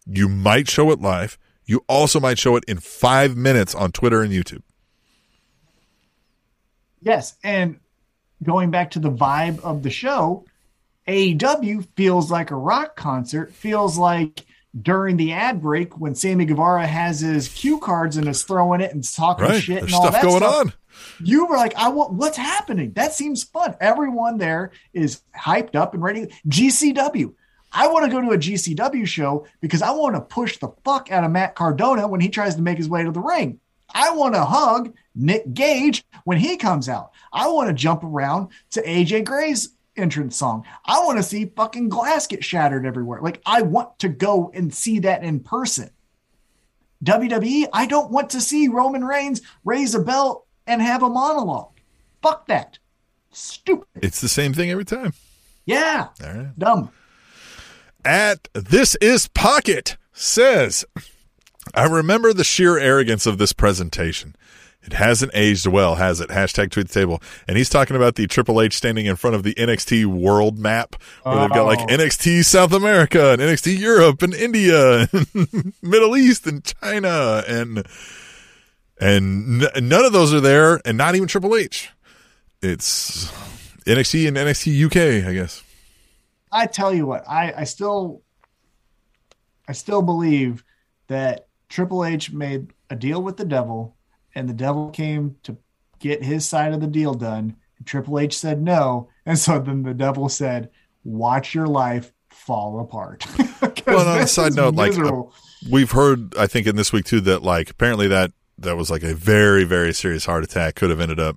[0.07, 1.39] You might show it live.
[1.67, 4.63] You also might show it in five minutes on Twitter and YouTube.
[7.01, 7.81] Yes, and
[8.45, 10.45] going back to the vibe of the show,
[11.09, 14.45] AEW feels like a rock concert, feels like
[14.81, 18.93] during the ad break when Sammy Guevara has his cue cards and is throwing it
[18.93, 19.63] and talking Right.
[19.63, 20.67] shit There's and all that stuff that going stuff.
[20.67, 20.73] on.
[21.25, 22.93] You were like, I want what's happening?
[22.95, 23.77] That seems fun.
[23.81, 26.27] Everyone there is hyped up and ready.
[26.49, 27.35] GCW.
[27.77, 31.11] I want to go to a GCW show because I want to push the fuck
[31.11, 33.59] out of Matt Cardona when he tries to make his way to the ring.
[33.95, 37.13] I want to hug Nick Gage when he comes out.
[37.33, 40.65] I want to jump around to AJ Gray's entrance song.
[40.85, 43.21] I want to see fucking glass get shattered everywhere.
[43.21, 45.91] Like I want to go and see that in person.
[47.05, 51.71] WWE, I don't want to see Roman Reigns raise a belt and have a monologue.
[52.23, 52.79] Fuck that.
[53.31, 53.87] Stupid.
[53.97, 55.13] It's the same thing every time.
[55.67, 56.09] Yeah.
[56.23, 56.59] All right.
[56.59, 56.91] Dumb.
[58.05, 60.85] at This Is Pocket says,
[61.73, 64.37] I remember the sheer arrogance of this presentation.
[64.83, 66.29] It hasn't aged well, has it?
[66.29, 67.23] Hashtag tweet the table.
[67.49, 70.97] And he's talking about the Triple H standing in front of the NXT world map
[71.23, 71.87] where they've got like Oh.
[71.87, 77.87] NXT South America and NXT Europe and India and Middle East and China and
[79.01, 81.91] and n- none of those are there and not even Triple H.
[82.61, 83.33] It's
[83.87, 85.63] NXT and NXT UK, I guess.
[86.53, 88.21] I tell you what, I, I still
[89.67, 90.63] I still believe
[91.09, 93.97] that Triple H made a deal with the devil
[94.37, 95.57] and the devil came to
[95.99, 97.57] get his side of the deal done.
[97.79, 99.09] And Triple H said no.
[99.27, 100.71] And so then the devil said,
[101.03, 103.27] Watch your life fall apart."
[103.87, 105.23] Well, on a side note, like, uh,
[105.71, 109.03] we've heard i think in this week too that like apparently that that was like
[109.03, 111.37] a very very serious heart attack could have ended up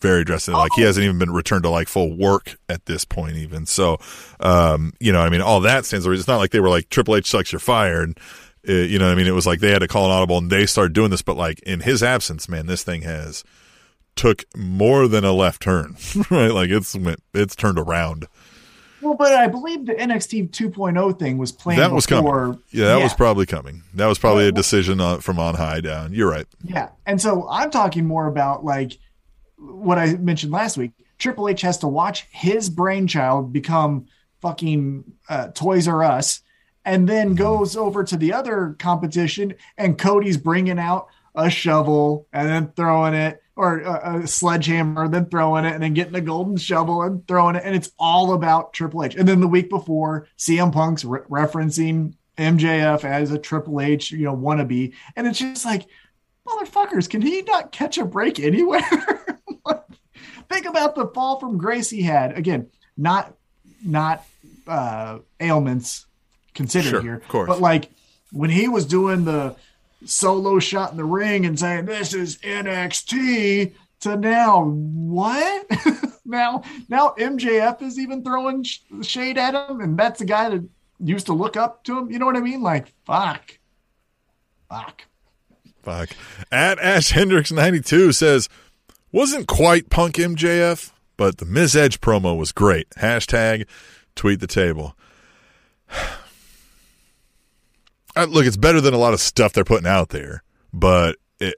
[0.00, 3.36] very drastic like he hasn't even been returned to like full work at this point
[3.36, 3.98] even so
[4.40, 6.20] um you know i mean all that stands to reason.
[6.20, 8.18] it's not like they were like triple h sucks you're fired
[8.68, 10.38] uh, you know what i mean it was like they had to call an audible
[10.38, 13.44] and they started doing this but like in his absence man this thing has
[14.16, 15.96] took more than a left turn
[16.30, 18.26] right like it's went it's turned around
[19.00, 22.40] Well, but I believe the NXT 2.0 thing was planned that was before.
[22.48, 25.80] coming yeah that was probably coming that was probably a decision on, from on high
[25.80, 26.90] down you're right Yeah.
[27.06, 28.98] And so I'm talking more about like
[29.56, 30.92] what I mentioned last week.
[31.18, 34.06] Triple H has to watch his brainchild become
[34.40, 36.40] fucking uh, Toys R Us
[36.90, 42.48] and then goes over to the other competition and Cody's bringing out a shovel and
[42.48, 46.56] then throwing it or a, a sledgehammer, then throwing it and then getting a golden
[46.56, 47.62] shovel and throwing it.
[47.64, 49.14] And it's all about Triple H.
[49.14, 54.24] And then the week before, CM Punk's re- referencing MJF as a Triple H, you
[54.24, 54.92] know, wannabe.
[55.14, 55.86] And it's just like,
[56.44, 58.80] motherfuckers, can he not catch a break anywhere?
[60.48, 62.36] Think about the fall from grace he had.
[62.36, 63.36] Again, not
[63.84, 64.26] not
[64.66, 66.06] uh ailments
[66.54, 67.14] considered Sure, here.
[67.14, 67.48] of course.
[67.48, 67.90] But like
[68.32, 69.56] when he was doing the
[70.04, 75.66] solo shot in the ring and saying this is NXT to now what?
[76.24, 80.66] now now MJF is even throwing sh- shade at him and that's the guy that
[81.02, 82.10] used to look up to him.
[82.10, 82.62] You know what I mean?
[82.62, 83.58] Like fuck.
[84.68, 85.02] Fuck.
[85.82, 86.10] Fuck.
[86.52, 88.48] At Ash Hendricks 92 says,
[89.12, 92.88] wasn't quite punk MJF, but the Miz Edge promo was great.
[92.90, 93.66] Hashtag
[94.14, 94.94] tweet the table.
[98.20, 100.42] Uh, look, it's better than a lot of stuff they're putting out there,
[100.72, 101.54] but it,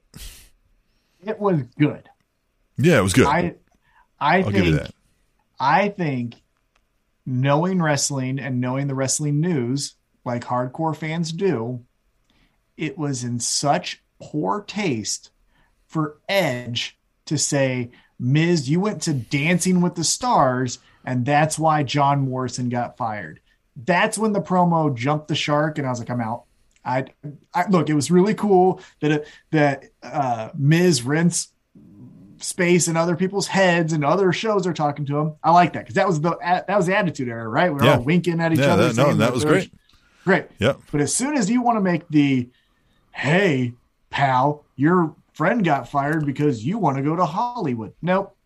[1.24, 2.08] It was good.
[2.78, 3.26] yeah, it was good.
[3.26, 3.54] I
[4.20, 4.94] I I'll give you think that.
[5.58, 6.34] I think
[7.26, 9.94] knowing wrestling and knowing the wrestling news
[10.24, 11.84] like hardcore fans do,
[12.76, 15.30] it was in such poor taste
[15.86, 16.96] for Edge
[17.26, 22.68] to say, Miz, you went to Dancing with the Stars, and that's why John Morrison
[22.68, 23.40] got fired.
[23.74, 26.44] That's when the promo jumped the shark, and I was like, I'm out.
[26.84, 27.04] I,
[27.54, 27.88] I look.
[27.90, 31.48] It was really cool that that uh, Miz rents
[32.38, 35.34] space in other people's heads, and other shows are talking to him.
[35.44, 37.72] I like that because that was the that was the attitude era, right?
[37.72, 37.96] We are Yeah.
[37.98, 38.88] all winking at each Yeah, other.
[38.88, 39.72] that- no, saying that was great.
[40.24, 40.46] Great.
[40.58, 40.80] Yep.
[40.90, 42.48] But as soon as you want to make the,
[43.10, 43.72] hey,
[44.10, 47.92] pal, your friend got fired because you want to go to Hollywood.
[48.02, 48.36] Nope.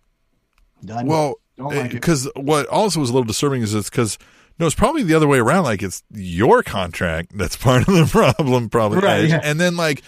[0.85, 1.07] Done.
[1.07, 1.93] Well, Don't like it.
[1.93, 4.17] because what also was a little disturbing is it's because
[4.59, 5.65] no, it's probably the other way around.
[5.65, 8.99] Like it's your contract that's part of the problem, probably.
[9.01, 9.41] Right, yeah.
[9.43, 10.03] And then like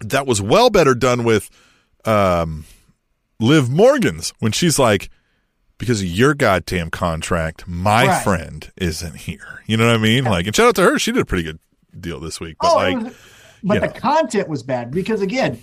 [0.00, 1.48] that was well better done with
[2.04, 2.64] um,
[3.40, 5.10] Liv Morgan's when she's like,
[5.78, 8.24] because of your goddamn contract, my Right.
[8.24, 9.62] friend isn't here.
[9.66, 10.24] You know what I mean?
[10.24, 11.58] Like, and shout out to her, she did a pretty good
[11.98, 12.56] deal this week.
[12.60, 13.14] But Oh, like, was-
[13.62, 13.92] but the know.
[13.92, 15.60] content was bad because again,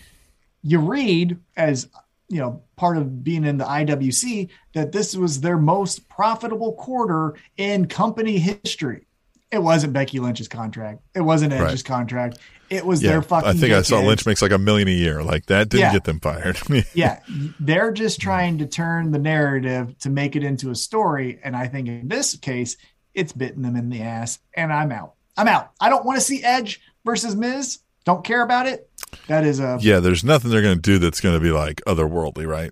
[0.61, 1.87] you read as
[2.33, 7.35] you know part of being in the IWC that this was their most profitable quarter
[7.57, 9.05] in company history.
[9.51, 11.01] It wasn't Becky Lynch's contract.
[11.13, 11.85] It wasn't Edge's Right.
[11.85, 12.39] contract.
[12.71, 13.49] It was yeah, their fucking.
[13.49, 13.99] I think I saw.
[13.99, 15.21] Lynch makes like a million a year.
[15.21, 15.93] Like that didn't Yeah.
[15.93, 16.57] get them fired.
[16.95, 17.19] yeah,
[17.59, 21.39] they're just trying to turn the narrative to make it into a story.
[21.43, 22.77] And I think in this case,
[23.13, 24.39] it's bitten them in the ass.
[24.55, 25.13] And I'm out.
[25.37, 25.71] I'm out.
[25.79, 27.77] I don't want to see Edge versus Miz.
[28.05, 28.89] Don't care about it.
[29.27, 31.81] That is a yeah, there's nothing they're going to do that's going to be like
[31.87, 32.71] otherworldly, right?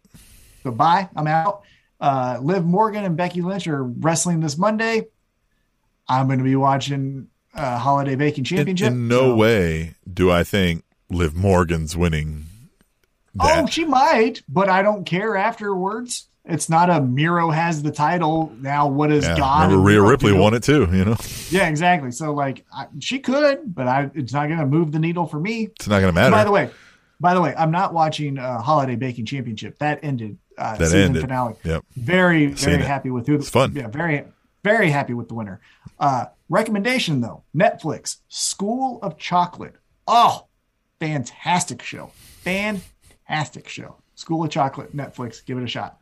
[0.64, 1.10] goodbye.
[1.16, 1.64] I'm out.
[2.00, 5.08] Uh, Liv Morgan and Becky Lynch are wrestling this Monday.
[6.08, 8.88] I'm going to be watching uh, Holiday Baking In, Championship.
[8.88, 12.46] in no So- way do I think Liv Morgan's winning
[13.36, 13.64] that.
[13.64, 16.28] Oh, she might, but I don't care afterwards.
[16.44, 18.88] It's not a Miro has the title now.
[18.88, 19.64] What is yeah, God?
[19.66, 20.88] remember Rhea Ripley won it too.
[20.92, 21.16] You know,
[21.50, 22.12] Yeah, exactly.
[22.12, 25.40] So like I, she could, but I it's not going to move the needle for
[25.40, 25.70] me.
[25.76, 26.32] it's not going to matter.
[26.32, 26.72] By the way,
[27.20, 29.78] by the way, I'm not watching uh, Holiday Baking Championship.
[29.80, 30.38] That ended.
[30.58, 31.22] Uh, That season ended.
[31.22, 31.56] finale.
[31.64, 31.86] Yep.
[31.96, 32.82] Very very it.
[32.82, 33.36] happy with who.
[33.36, 33.74] It's fun.
[33.76, 34.26] Yeah, very
[34.64, 35.62] very happy with the winner.
[36.00, 39.76] Uh, recommendation though, Netflix School of Chocolate.
[40.08, 40.48] Oh,
[41.00, 42.12] fantastic show!
[42.42, 43.98] Fantastic show.
[44.16, 44.96] School of Chocolate.
[44.98, 45.46] Netflix.
[45.46, 45.98] Give it a shot.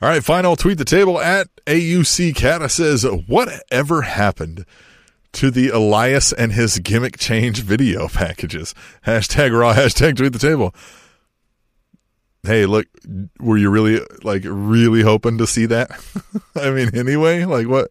[0.00, 4.64] All right, final tweet the table at AUC Cata says, Whatever happened
[5.32, 8.76] to the Elias and his gimmick change video packages?
[9.06, 10.72] Hashtag raw, hashtag tweet the table.
[12.44, 12.86] Hey, look,
[13.40, 15.90] were you really like really hoping to see that?
[16.54, 17.90] I mean, anyway, like what?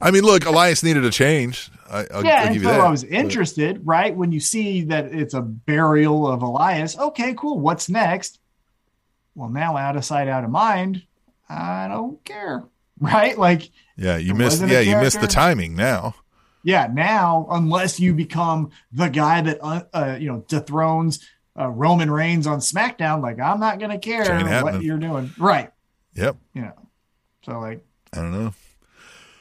[0.00, 1.70] I mean, look, Elias needed a change.
[1.88, 2.70] I, I'll, yeah, I'll so.
[2.70, 4.14] I was interested, right?
[4.14, 7.60] When you see that it's a burial of Elias, okay, cool.
[7.60, 8.40] What's next?
[9.36, 11.04] Well, now out of sight, out of mind.
[11.48, 12.64] I don't care,
[13.00, 13.36] right?
[13.36, 14.62] Like, yeah, you missed.
[14.66, 15.74] Yeah, you missed the timing.
[15.74, 16.14] Now,
[16.62, 21.20] yeah, now unless you become the guy that uh, uh, you know dethrones
[21.58, 25.70] uh, Roman Reigns on SmackDown, like I'm not gonna care what you're doing, right?
[26.14, 26.36] yep.
[26.54, 26.88] You know,
[27.44, 28.54] so like, I don't know.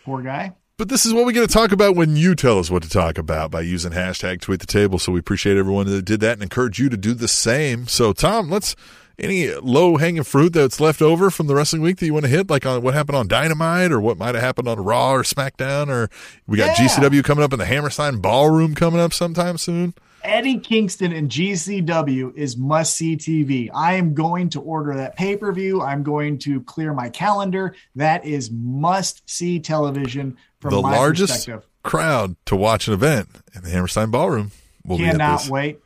[0.06, 0.54] poor guy.
[0.78, 2.90] But this is what we get to talk about when you tell us what to
[2.90, 5.00] talk about by using hashtag tweet the table.
[5.00, 7.88] So we appreciate everyone that did that and encourage you to do the same.
[7.88, 8.76] So Tom, let's
[9.20, 12.30] any low hanging fruit that's left over from the wrestling week that you want to
[12.30, 15.24] hit, like on what happened on Dynamite or what might have happened on Raw or
[15.24, 16.10] SmackDown, or
[16.46, 16.88] we got Yeah.
[16.88, 19.94] GCW coming up in the Hammerstein Ballroom coming up sometime soon.
[20.24, 23.70] Eddie Kingston and GCW is must see TV.
[23.74, 25.82] I am going to order that pay per view.
[25.82, 27.76] I'm going to clear my calendar.
[27.96, 31.68] That is must see television from the largest perspective.
[31.84, 34.52] crowd to watch an event in the Hammerstein Ballroom.
[34.84, 35.80] will Cannot wait.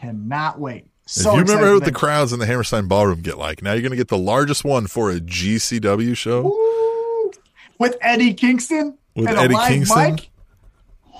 [0.00, 0.86] Cannot wait.
[1.06, 3.90] If you remember what the crowds in the Hammerstein Ballroom get like, now you're going
[3.90, 6.46] to get the largest one for a GCW show.
[6.46, 7.32] Ooh.
[7.78, 10.18] with Eddie Kingston With Eddie Kingston?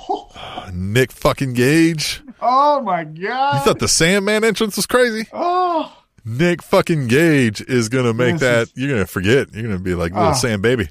[0.73, 2.23] Nick fucking Gage.
[2.41, 3.55] Oh my god!
[3.55, 5.29] You thought the Sandman entrance was crazy?
[5.33, 8.63] oh, Nick fucking Gage is gonna make This that.
[8.69, 9.53] is- You're gonna forget.
[9.53, 10.35] You're gonna be like little Oh.
[10.35, 10.89] Sam baby.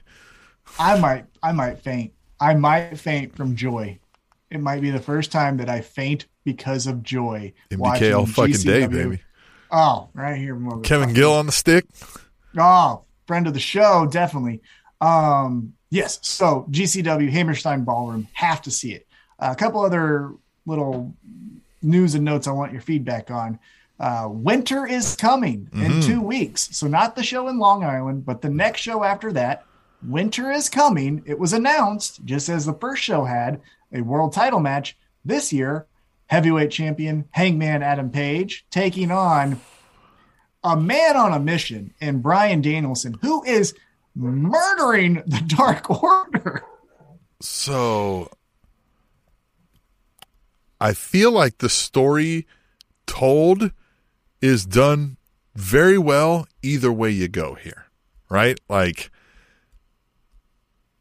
[0.80, 2.14] I might, I might faint.
[2.40, 4.00] I might faint from joy.
[4.50, 7.54] It might be the first time that I faint because of joy.
[7.70, 8.90] MDK all fucking day, GCW.
[8.92, 9.20] baby.
[9.72, 10.60] Oh, right here.
[10.84, 11.86] Kevin Gill on the stick.
[12.58, 14.62] Oh, friend of the show, definitely.
[15.00, 16.20] Um, yes.
[16.22, 19.08] So GCW Hammerstein Ballroom, have to see it.
[19.40, 20.32] a couple other
[20.68, 21.16] little
[21.82, 23.58] news and notes I want your feedback on.
[24.00, 26.06] Uh, winter is coming in Mhm.
[26.06, 26.70] two weeks.
[26.78, 29.64] So not the show in Long Island, but the next show after that.
[30.08, 31.24] Winter is coming.
[31.26, 33.62] It was announced just as the first show had
[33.94, 35.88] a world title match this year.
[36.32, 39.60] Heavyweight champion Hangman Adam Page taking on
[40.64, 43.74] a man on a mission in Bryan Danielson, who is
[44.16, 46.64] murdering the Dark Order.
[47.42, 48.32] So
[50.80, 52.48] I feel like the story
[53.06, 53.74] told
[54.40, 55.18] is done
[55.54, 57.88] very well either way you go here,
[58.30, 58.58] right?
[58.70, 59.12] Like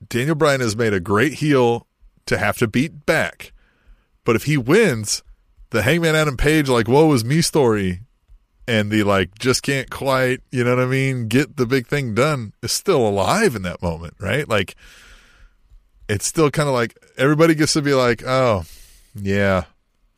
[0.09, 1.87] Daniel Bryan has made a great heel
[2.27, 3.53] to have to beat back.
[4.25, 5.23] But if he wins,
[5.71, 8.01] the Hangman Adam Page like woe is me story
[8.69, 12.15] and the like just can't quite, you know what I mean, get the big thing
[12.15, 14.49] done is still alive in that moment, right?
[14.49, 14.77] Like
[16.09, 18.65] it's still kind of like everybody gets to be like, "Oh,
[19.15, 19.65] yeah.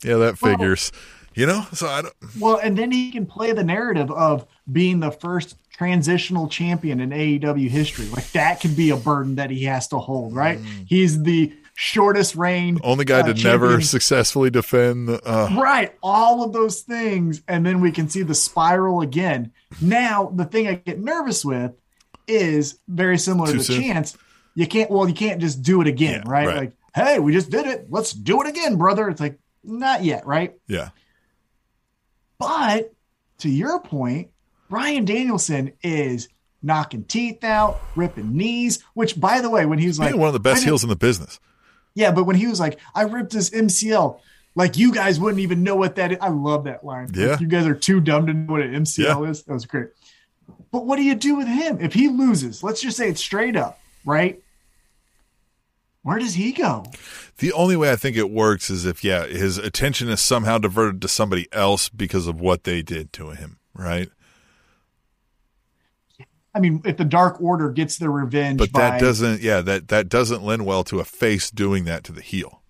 [0.02, 0.92] Yeah, that Well- figures."
[1.34, 1.64] you know?
[1.72, 5.56] So I don't Well, and then he can play the narrative of being the first
[5.72, 8.04] transitional champion in AEW history.
[8.06, 10.58] Like that can be a burden that he has to hold, right?
[10.62, 10.84] Mm.
[10.86, 11.50] He's the
[11.82, 16.82] shortest reign only guy uh, to never successfully defend the uh Right, all of those
[16.82, 19.52] things, and then we can see the spiral again.
[19.80, 21.72] Now, the thing I get nervous with
[22.28, 23.82] is very similar Too to soon?
[23.82, 24.16] Chance.
[24.54, 26.46] You can't, well, you can't just do it again, Yeah, right?
[26.46, 26.56] right.
[26.56, 27.86] Like, hey, we just did it.
[27.90, 29.08] Let's do it again, brother.
[29.08, 30.54] It's like, not yet, right?
[30.68, 30.90] yeah.
[32.38, 32.92] But
[33.38, 34.30] to your point,
[34.68, 36.28] Bryan Danielson is
[36.62, 40.32] knocking teeth out, ripping knees, which, by the way, when he was like, one of
[40.32, 41.40] the best heels in the business.
[41.94, 44.18] Yeah, but when he was like, I ripped his MCL,
[44.54, 46.18] like you guys wouldn't even know what that is.
[46.20, 47.06] I love that line.
[47.08, 47.38] Like, Yeah.
[47.40, 49.42] you guys are too dumb to know what an MCL is.
[49.44, 49.88] That was great.
[50.70, 51.78] But what do you do with him?
[51.80, 54.40] If he loses, let's just say it's straight up, right?
[56.02, 56.84] Where does he go?
[57.38, 61.00] The only way I think it works is if yeah, his attention is somehow diverted
[61.02, 64.08] to somebody else because of what they did to him, right?
[66.54, 69.88] I mean, if the Dark Order gets their revenge, But by, that doesn't yeah, that
[69.88, 72.62] that doesn't lend well to a face doing that to the heel.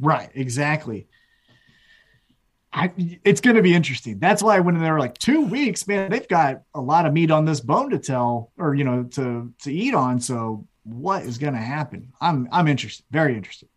[0.00, 1.06] Right, exactly.
[2.72, 2.92] I,
[3.24, 4.18] it's going to be interesting.
[4.18, 7.30] That's why when they were like two weeks, man, they've got a lot of meat
[7.30, 10.20] on this bone to tell, or you know, to to eat on.
[10.20, 12.12] So, what is going to happen?
[12.20, 13.68] I'm I'm interested, very interested.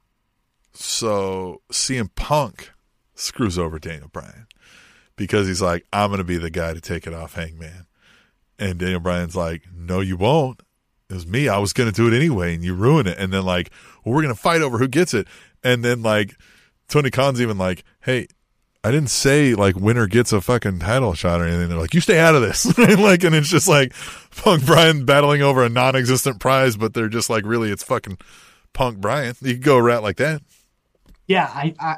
[0.73, 2.71] So CM Punk
[3.15, 4.47] screws over Daniel Bryan
[5.15, 7.85] because he's like, I'm going to be the guy to take it off Hangman.
[8.59, 10.61] And Daniel Bryan's like, No, you won't.
[11.09, 11.49] It was me.
[11.49, 13.17] I was going to do it anyway, and you ruin it.
[13.17, 13.71] And then, like,
[14.03, 15.27] well, we're going to fight over who gets it.
[15.63, 16.35] And then, like,
[16.87, 18.27] Tony Khan's even like, Hey,
[18.83, 21.67] I didn't say like winner gets a fucking title shot or anything.
[21.67, 22.77] They're like, you stay out of this.
[22.77, 23.93] like, and it's just like
[24.37, 28.17] Punk Bryan battling over a non existent prize, but they're just like, really, it's fucking
[28.73, 29.35] Punk Bryan.
[29.41, 30.41] You go route like that.
[31.27, 31.97] Yeah, I, I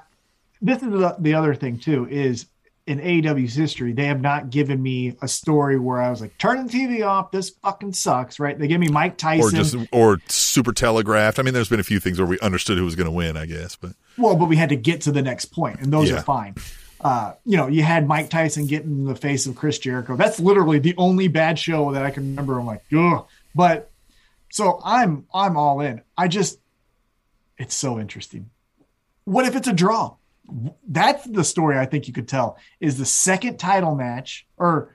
[0.62, 2.48] this is the, the other thing too is
[2.88, 6.66] in AEW's history, they have not given me a story where I was like, turn
[6.66, 7.32] the TV off.
[7.32, 8.58] This fucking sucks, right?
[8.58, 9.46] They give me Mike Tyson.
[9.48, 11.38] or just or super telegraphed.
[11.40, 13.38] I mean, there's been a few things where we understood who was going to win,
[13.38, 16.10] I guess, but Well, but we had to get to the next point, and those
[16.10, 16.18] Yeah.
[16.18, 16.56] are fine.
[17.00, 20.16] Uh, you know, you had Mike Tyson getting in the face of Chris Jericho.
[20.16, 22.60] That's literally the only bad show that I can remember.
[22.60, 23.26] I'm like, ugh.
[23.56, 23.90] But
[24.52, 26.02] so I'm I'm all in.
[26.18, 26.60] I just
[27.58, 28.50] it's so interesting.
[29.26, 30.16] What if it's a draw?
[30.88, 34.94] That's the story I think you could tell is the second title match or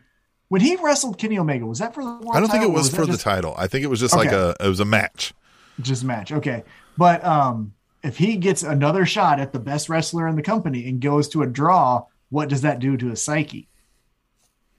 [0.48, 2.96] when he wrestled Kenny Omega, was that for the I don't think it was that
[2.96, 3.54] for the title.
[3.58, 5.34] I think it was just like a it was a match.
[5.80, 6.32] just match.
[6.32, 6.64] Okay.
[6.96, 11.00] But um if he gets another shot at the best wrestler in the company and
[11.00, 13.68] goes to a draw, what does that do to his psyche?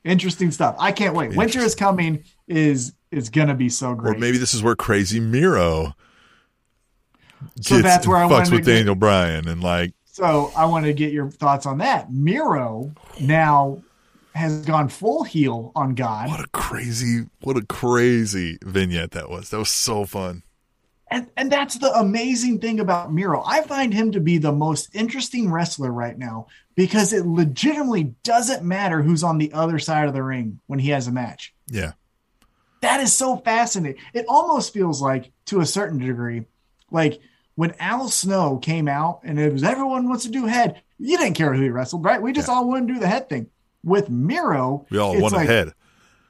[0.05, 0.75] Interesting stuff.
[0.79, 1.35] I can't wait.
[1.35, 4.15] Winter is coming is is gonna be so great.
[4.15, 5.95] Or maybe this is where Crazy Miro
[7.61, 10.83] So gets that's where I fucks with to Daniel Bryan and like so I want
[10.85, 12.11] to get your thoughts on that.
[12.11, 12.91] Miro
[13.21, 13.83] now
[14.33, 16.29] has gone full heel on God.
[16.29, 19.51] what a crazy what a crazy vignette that was.
[19.51, 20.41] That was so fun.
[21.11, 23.43] And and that's the amazing thing about Miro.
[23.45, 28.63] I find him to be the most interesting wrestler right now because it legitimately doesn't
[28.63, 31.53] matter who's on the other side of the ring when he has a match.
[31.67, 31.91] Yeah.
[32.81, 34.01] That is so fascinating.
[34.15, 36.45] It almost feels like, to a certain degree,
[36.89, 37.19] like
[37.57, 40.81] when Al Snow came out and it was everyone wants to do head.
[40.99, 42.21] You didn't care who he wrestled, right?
[42.21, 42.53] We just Yeah.
[42.53, 43.47] all want to do the head thing.
[43.83, 45.73] With Miro, We all want like- ahead.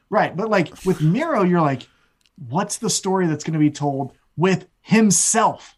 [0.09, 0.35] Right.
[0.35, 1.87] But like with Miro, you're like,
[2.49, 5.75] what's the story that's going to be told with himself?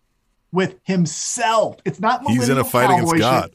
[0.52, 1.78] With himself.
[1.84, 3.20] It's not He's in a fight against shit.
[3.20, 3.52] God.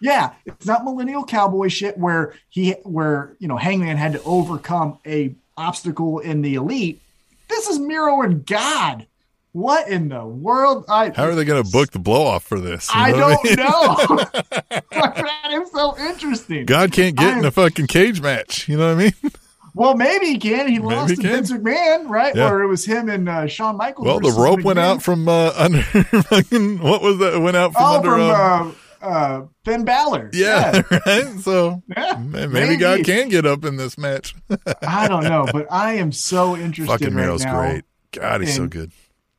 [0.00, 4.98] Yeah, it's not millennial cowboy shit where he where you know Hangman had to overcome
[5.06, 7.00] a obstacle in the elite.
[7.48, 9.06] This is Miro and God.
[9.52, 10.86] What in the world?
[10.88, 12.88] I How are they going to book the blow off for this?
[12.94, 13.56] You I know what mean?
[13.56, 14.16] don't know.
[14.90, 16.64] that is so interesting.
[16.64, 18.66] God can't get in I'm- a fucking cage match.
[18.68, 19.12] You know what I mean?
[19.74, 20.68] Well, maybe he can.
[20.68, 21.30] He lost he to can.
[21.32, 22.34] Vince McMahon, right?
[22.36, 22.50] Yeah.
[22.50, 24.06] Or it was him and uh, Shawn Michaels.
[24.06, 27.40] Well, the rope went out from uh, under what was that?
[27.40, 28.10] Went out from Oh, under.
[28.10, 30.28] from um, uh, uh, Finn Balor.
[30.34, 31.24] yeah, right.
[31.40, 34.34] So Yeah, ma- maybe, God can get up in this match.
[34.82, 37.58] I don't know, but I am so interested fucking right Miro's now.
[37.58, 37.84] great.
[38.12, 38.92] God, he's so good.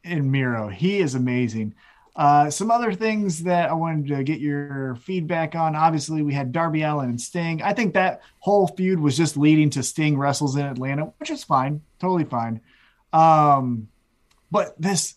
[0.03, 0.67] In Miro.
[0.67, 1.73] He is amazing.
[2.15, 5.75] Uh, some other things that I wanted to get your feedback on.
[5.75, 7.61] Obviously, we had Darby Allin and Sting.
[7.63, 11.43] I think that whole feud was just leading to Sting wrestles in Atlanta, which is
[11.43, 12.61] fine, totally fine.
[13.13, 13.87] Um,
[14.51, 15.15] but this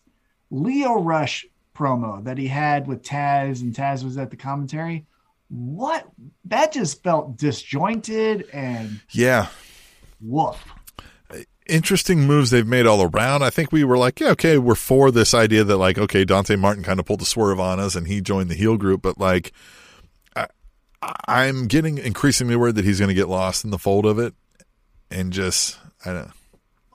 [0.51, 1.45] Lio Rush
[1.75, 5.05] promo that he had with Taz and Taz was at the commentary,
[5.49, 6.09] what
[6.47, 9.49] that just felt disjointed and Yeah.
[10.21, 10.65] woof.
[11.69, 13.43] Interesting moves they've made all around.
[13.43, 16.57] I think we were like, yeah, okay, we're for this idea that like, okay, Dante
[16.57, 19.19] Martin kind of pulled the swerve on us and he joined the heel group, but
[19.19, 19.53] like,
[20.37, 20.47] I,
[21.29, 24.35] I'm getting increasingly worried that he's going to get lost in the fold of it,
[25.11, 26.27] and just I don't.
[26.27, 26.33] know.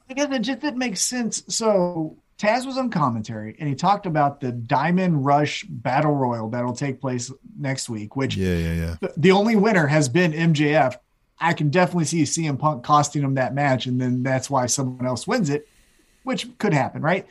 [0.10, 1.43] I guess it just didn't make sense.
[1.48, 6.73] So Taz was on commentary and he talked about the Diamond Rush Battle Royal that'll
[6.76, 8.95] take place next week, which Yeah, yeah, yeah.
[8.99, 10.95] the, the only winner has been MJF.
[11.42, 15.06] I can definitely see CM Punk costing him that match, and then that's why someone
[15.06, 15.68] else wins it,
[16.24, 17.28] which could happen, right?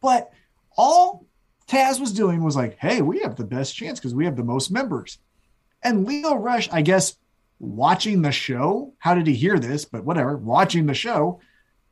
[0.00, 0.32] But
[0.76, 1.24] all
[1.68, 4.42] Taz was doing was like, hey, we have the best chance because we have the
[4.42, 5.18] most members.
[5.82, 7.16] And Lio Rush, I guess,
[7.58, 9.84] watching the show, how did he hear this?
[9.84, 11.40] But whatever, watching the show,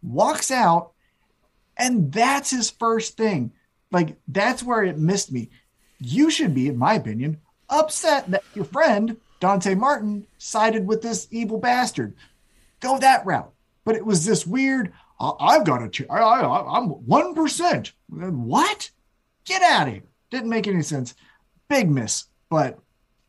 [0.03, 0.93] walks out,
[1.77, 3.53] and that's his first thing.
[3.93, 5.51] Like, that's where it missed me.
[5.99, 11.27] You should be, in my opinion, upset that your friend, Dante Martin, sided with this
[11.31, 12.15] evil bastard.
[12.81, 13.53] Go that route.
[13.85, 17.93] But it was this weird, "I- I've got a, ch- I, I, I'm 1%.
[18.09, 18.91] What?
[19.47, 20.03] Get out of here.
[20.31, 21.15] Didn't make any sense.
[21.69, 22.27] Big miss.
[22.51, 22.79] But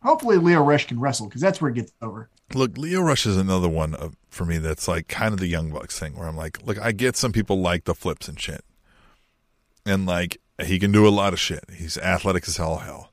[0.03, 2.29] hopefully Lio Rush can wrestle because that's where it gets over.
[2.53, 5.71] Look, Lio Rush is another one of, for me that's like kind of the Young
[5.71, 8.65] Bucks thing where I'm like, look, I get some people like the flips and shit.
[9.85, 11.63] And like, he can do a lot of shit.
[11.75, 13.10] He's athletic as hell, hell.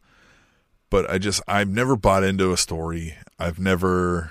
[0.90, 3.16] But I just, I've never bought into a story.
[3.38, 4.30] I've never,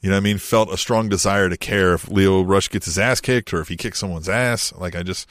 [0.00, 2.86] you know what I mean, felt a strong desire to care if Lio Rush gets
[2.86, 4.72] his ass kicked or if he kicks someone's ass.
[4.74, 5.28] Like, I just,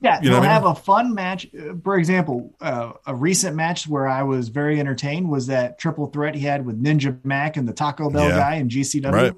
[0.00, 0.72] Yeah, You know they'll I have mean?
[0.72, 1.46] a fun match.
[1.84, 6.34] For example, uh, a recent match where I was very entertained was that triple threat
[6.34, 8.36] he had with Ninja Mac and the Taco Bell Yeah.
[8.38, 9.12] guy and GCW.
[9.12, 9.34] Right.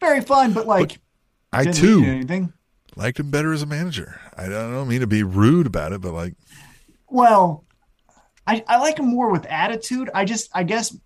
[0.00, 0.98] Very fun, but like
[1.52, 2.52] I didn't too anything.
[2.94, 4.20] liked him better as a manager.
[4.36, 6.34] I don't, I don't mean to be rude about it, but like,
[7.08, 7.64] Well,
[8.50, 10.10] I, I like him more with attitude.
[10.14, 10.96] I just I guess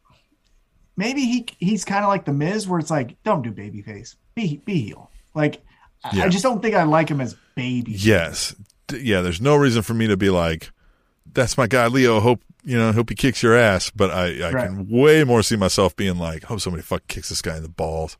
[0.97, 4.61] maybe he he's kind of like the Miz, where it's like, don't do babyface, be
[4.65, 5.11] be heel.
[5.35, 5.63] Like
[6.05, 6.25] I- Yeah.
[6.25, 7.93] I just don't think I like him as baby.
[7.93, 8.55] Yes.
[8.93, 10.71] Yeah, there's no reason for me to be like,
[11.33, 12.21] that's my guy, Lio.
[12.21, 13.91] Hope, you know, hope he kicks your ass.
[13.91, 14.67] But I, I Right.
[14.69, 17.69] can way more see myself being like, hope somebody fucking kicks this guy in the
[17.69, 18.17] balls.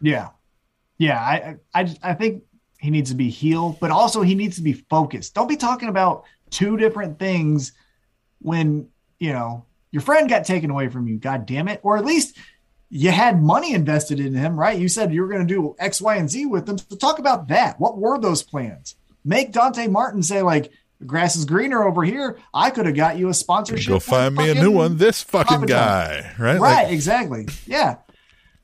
[0.00, 0.28] Yeah,
[0.98, 1.20] yeah.
[1.20, 2.42] I I I- I think
[2.78, 5.34] he needs to be heel, but also he needs to be focused.
[5.34, 7.72] Don't be talking about two different things
[8.44, 8.88] when
[9.18, 11.16] you know your friend got taken away from you.
[11.16, 11.80] God damn it!
[11.82, 12.36] Or at least
[12.90, 14.78] you had money invested in him, right?
[14.78, 16.78] You said you were going to do X, Y, and Z with them.
[16.78, 17.80] So talk about that.
[17.80, 18.96] What were those plans?
[19.24, 22.38] Make Dante Martin say like, "The grass is greener over here.
[22.52, 23.88] I could have got you a sponsorship.
[23.88, 24.98] Go find me a new one.
[24.98, 26.34] This fucking guy.
[26.38, 26.60] Right?
[26.60, 27.48] Right, Like, exactly.
[27.66, 27.96] Yeah.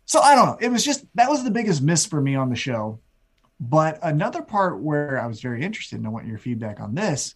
[0.05, 0.59] So I don't know.
[0.61, 3.01] It was just that was the biggest miss for me on the show.
[3.59, 7.35] But another part where I was very interested, and I want your feedback on this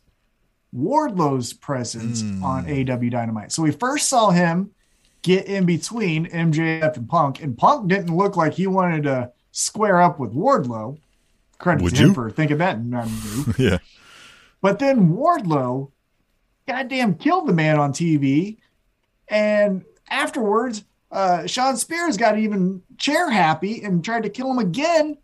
[0.75, 3.53] Wardlow's presence on AEW Dynamite.
[3.53, 4.71] So we first saw him
[5.23, 10.01] get in between MJF and Punk, and Punk didn't look like he wanted to square
[10.01, 10.99] up with Wardlow.
[11.59, 12.15] Credit Would to him you?
[12.15, 12.79] for thinking that
[13.59, 13.79] yeah.
[14.61, 15.91] But then Wardlow,
[16.67, 18.59] goddamn, killed the man on TV.
[19.29, 25.17] And afterwards, uh, Shawn Spears got even chair happy and tried to kill him again.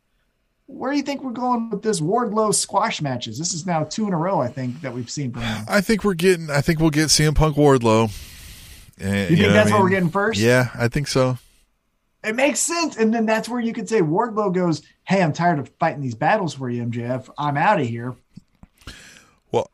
[0.73, 3.39] Where do you think we're going with this Wardlow squash matches?
[3.39, 5.65] This is now two in a row, I think, that we've seen from him.
[5.69, 8.09] I think we're getting, I think we'll get CM Punk Wardlow.
[9.01, 9.83] Eh, and, You think know that's I what mean?
[9.85, 10.41] we're getting first?
[10.41, 11.39] Yeah, I think so.
[12.23, 12.97] It makes sense.
[12.97, 16.15] And then that's where you could say Wardlow goes, Hey, I'm tired of fighting these
[16.15, 17.29] battles for you, MJF.
[17.37, 18.15] I'm out of here.
[19.51, 19.71] Well,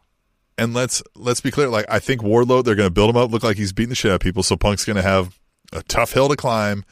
[0.56, 1.68] and let's let's be clear.
[1.68, 3.94] Like I think Wardlow, they're going to build him up, look like he's beating the
[3.96, 4.42] shit out of people.
[4.42, 5.38] So Punk's going to have
[5.72, 6.84] a tough hill to climb,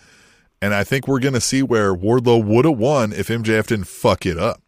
[0.65, 3.87] and I think we're going to see where Wardlow would have won if MJF didn't
[3.87, 4.63] fuck it up.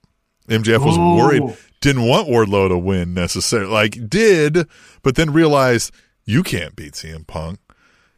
[0.48, 1.16] MJF was Ooh.
[1.16, 3.70] worried, didn't want Wardlow to win necessarily.
[3.72, 4.68] Like did,
[5.02, 5.92] but then realized
[6.24, 7.58] you can't beat CM Punk.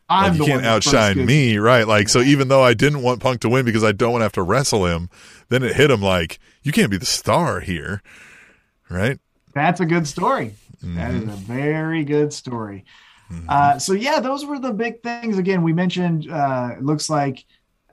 [0.08, 1.86] I'm Like, you can't that outshine me, right?
[1.86, 4.24] Like, so even though I didn't want Punk to win because I don't want to
[4.24, 5.08] have to wrestle him,
[5.50, 8.02] then it hit him like, you can't be the star here,
[8.90, 9.18] right?
[9.54, 10.54] That's a good story.
[10.82, 11.28] That Mm-hmm.
[11.28, 12.84] is a very good story.
[13.48, 15.36] Uh, so yeah, those were the big things.
[15.36, 17.44] Again, we mentioned uh, it looks like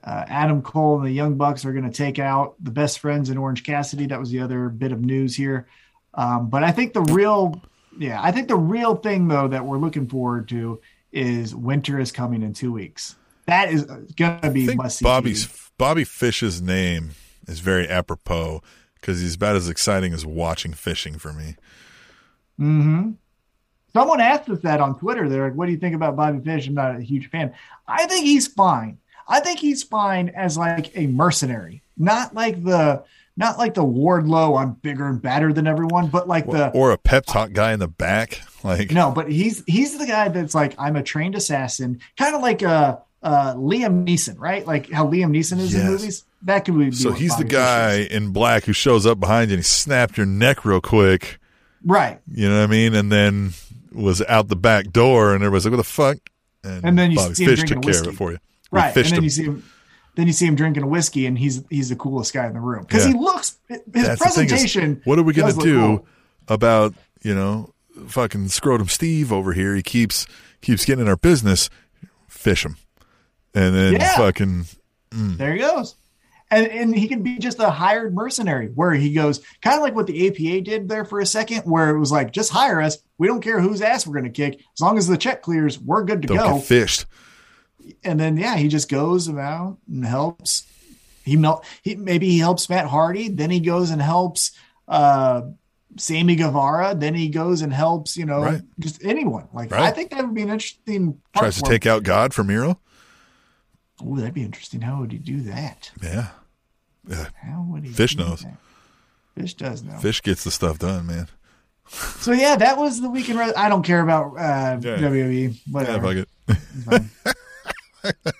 [0.06, 3.28] uh, Adam Cole and the Young Bucks are going to take out the best friends
[3.28, 4.06] in Orange Cassidy.
[4.06, 5.66] That was the other bit of news here.
[6.14, 7.60] Um, but I think the real,
[7.98, 10.80] yeah, I think the real thing though that we're looking forward to
[11.12, 13.16] is Winter is coming in two weeks.
[13.46, 15.04] That is going to be must see.
[15.04, 17.10] Bobby's Bobby Fish's name
[17.48, 18.62] is very apropos
[18.94, 21.56] because he's about as exciting as watching fishing for me.
[22.60, 23.10] Mm-hmm.
[23.92, 25.28] Someone asked us that on Twitter.
[25.28, 27.54] They're like, "What do you think about Bobby Fish?" I'm not a huge fan.
[27.86, 28.98] I think he's fine.
[29.28, 33.04] I think he's fine as like a mercenary, not like the
[33.36, 34.60] not like the Wardlow.
[34.60, 37.80] I'm bigger and badder than everyone, but like the or a pep talk guy in
[37.80, 38.40] the back.
[38.64, 42.42] Like no, but he's he's the guy that's like I'm a trained assassin, kind of
[42.42, 43.02] like a.
[43.22, 44.64] Uh, Liam Neeson, right?
[44.64, 45.82] Like how Liam Neeson is Yes.
[45.82, 46.24] in movies.
[46.42, 46.92] That could be.
[46.92, 48.08] so he's the guy is.
[48.08, 51.38] in black who shows up behind you and he snapped your neck real quick.
[51.84, 52.20] right?
[52.30, 52.94] You know what I mean?
[52.94, 53.54] And then
[53.90, 56.18] was out the back door, and everybody's like, "What the fuck?"
[56.62, 58.38] And then you Bobby Fish took care of it for you.
[58.70, 59.24] Right, and then him.
[59.24, 59.64] you see him.
[60.16, 62.60] Then you see him drinking a whiskey, and he's he's the coolest guy in the
[62.60, 63.12] room because Yeah.
[63.12, 63.58] he looks.
[63.68, 65.00] His That's thing is, presentation.
[65.04, 66.06] what are we going to do cool.
[66.48, 67.72] about you know
[68.06, 69.74] fucking scrotum Steve over here?
[69.74, 70.26] He keeps
[70.62, 71.68] keeps getting in our business.
[72.28, 72.76] Fish him,
[73.54, 74.16] and then Yeah.
[74.16, 74.66] fucking
[75.10, 75.36] mm.
[75.36, 75.94] There he goes.
[76.48, 79.96] And, and he can be just a hired mercenary where he goes kind of like
[79.96, 82.98] what the APA did there for a second, where it was like, just hire us.
[83.18, 84.60] We don't care whose ass we're going to kick.
[84.74, 86.54] As long as the check clears, we're good to don't go.
[86.58, 87.06] get fished.
[88.04, 90.64] And then, yeah, he just goes about and helps.
[91.24, 91.42] He,
[91.82, 93.28] he maybe he helps Matt Hardy.
[93.28, 94.52] Then he goes and helps
[94.88, 95.42] uh,
[95.96, 96.94] Sammy Guevara.
[96.94, 98.62] Then he goes and helps, you know, Right.
[98.78, 99.48] just anyone.
[99.52, 99.82] Like, Right.
[99.82, 101.44] I think that would be an interesting part.
[101.44, 102.78] Tries to take out God for Miro.
[104.04, 104.82] Oh, that'd be interesting.
[104.82, 105.90] How would he do that?
[106.02, 106.28] Yeah,
[107.08, 107.28] yeah.
[107.42, 107.92] How would he?
[107.92, 108.42] Fish do knows.
[108.42, 108.56] that?
[109.34, 109.96] Fish does know.
[109.98, 111.28] Fish gets the stuff done, man.
[111.88, 113.38] So yeah, that was the weekend.
[113.40, 114.96] I don't care about uh, Yeah.
[114.98, 115.48] WWE.
[115.54, 116.24] Yeah, Whatever.
[116.46, 116.58] fuck
[116.96, 117.02] it.
[118.08, 118.36] It's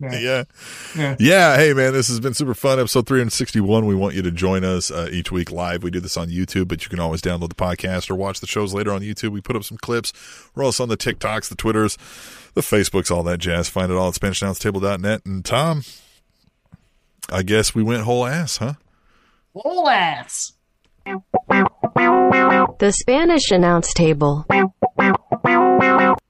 [0.00, 0.12] fine.
[0.12, 0.18] yeah.
[0.18, 0.44] yeah.
[0.96, 1.16] Yeah.
[1.18, 2.78] Yeah, hey man, this has been super fun.
[2.78, 3.86] Episode 361.
[3.86, 5.82] We want you to join us uh, each week live.
[5.82, 8.46] We do this on YouTube, but you can always download the podcast or watch the
[8.46, 9.30] shows later on YouTube.
[9.30, 10.12] We put up some clips.
[10.54, 11.96] We're also on the TikToks, the Twitters,
[12.54, 13.68] the Facebooks, all that jazz.
[13.68, 15.26] Find it all at SpanishAnnounceTable.net.
[15.26, 15.82] And Tom,
[17.30, 18.74] I guess we went whole ass, huh?
[19.54, 20.52] Whole ass.
[22.78, 24.44] The Spanish announce table.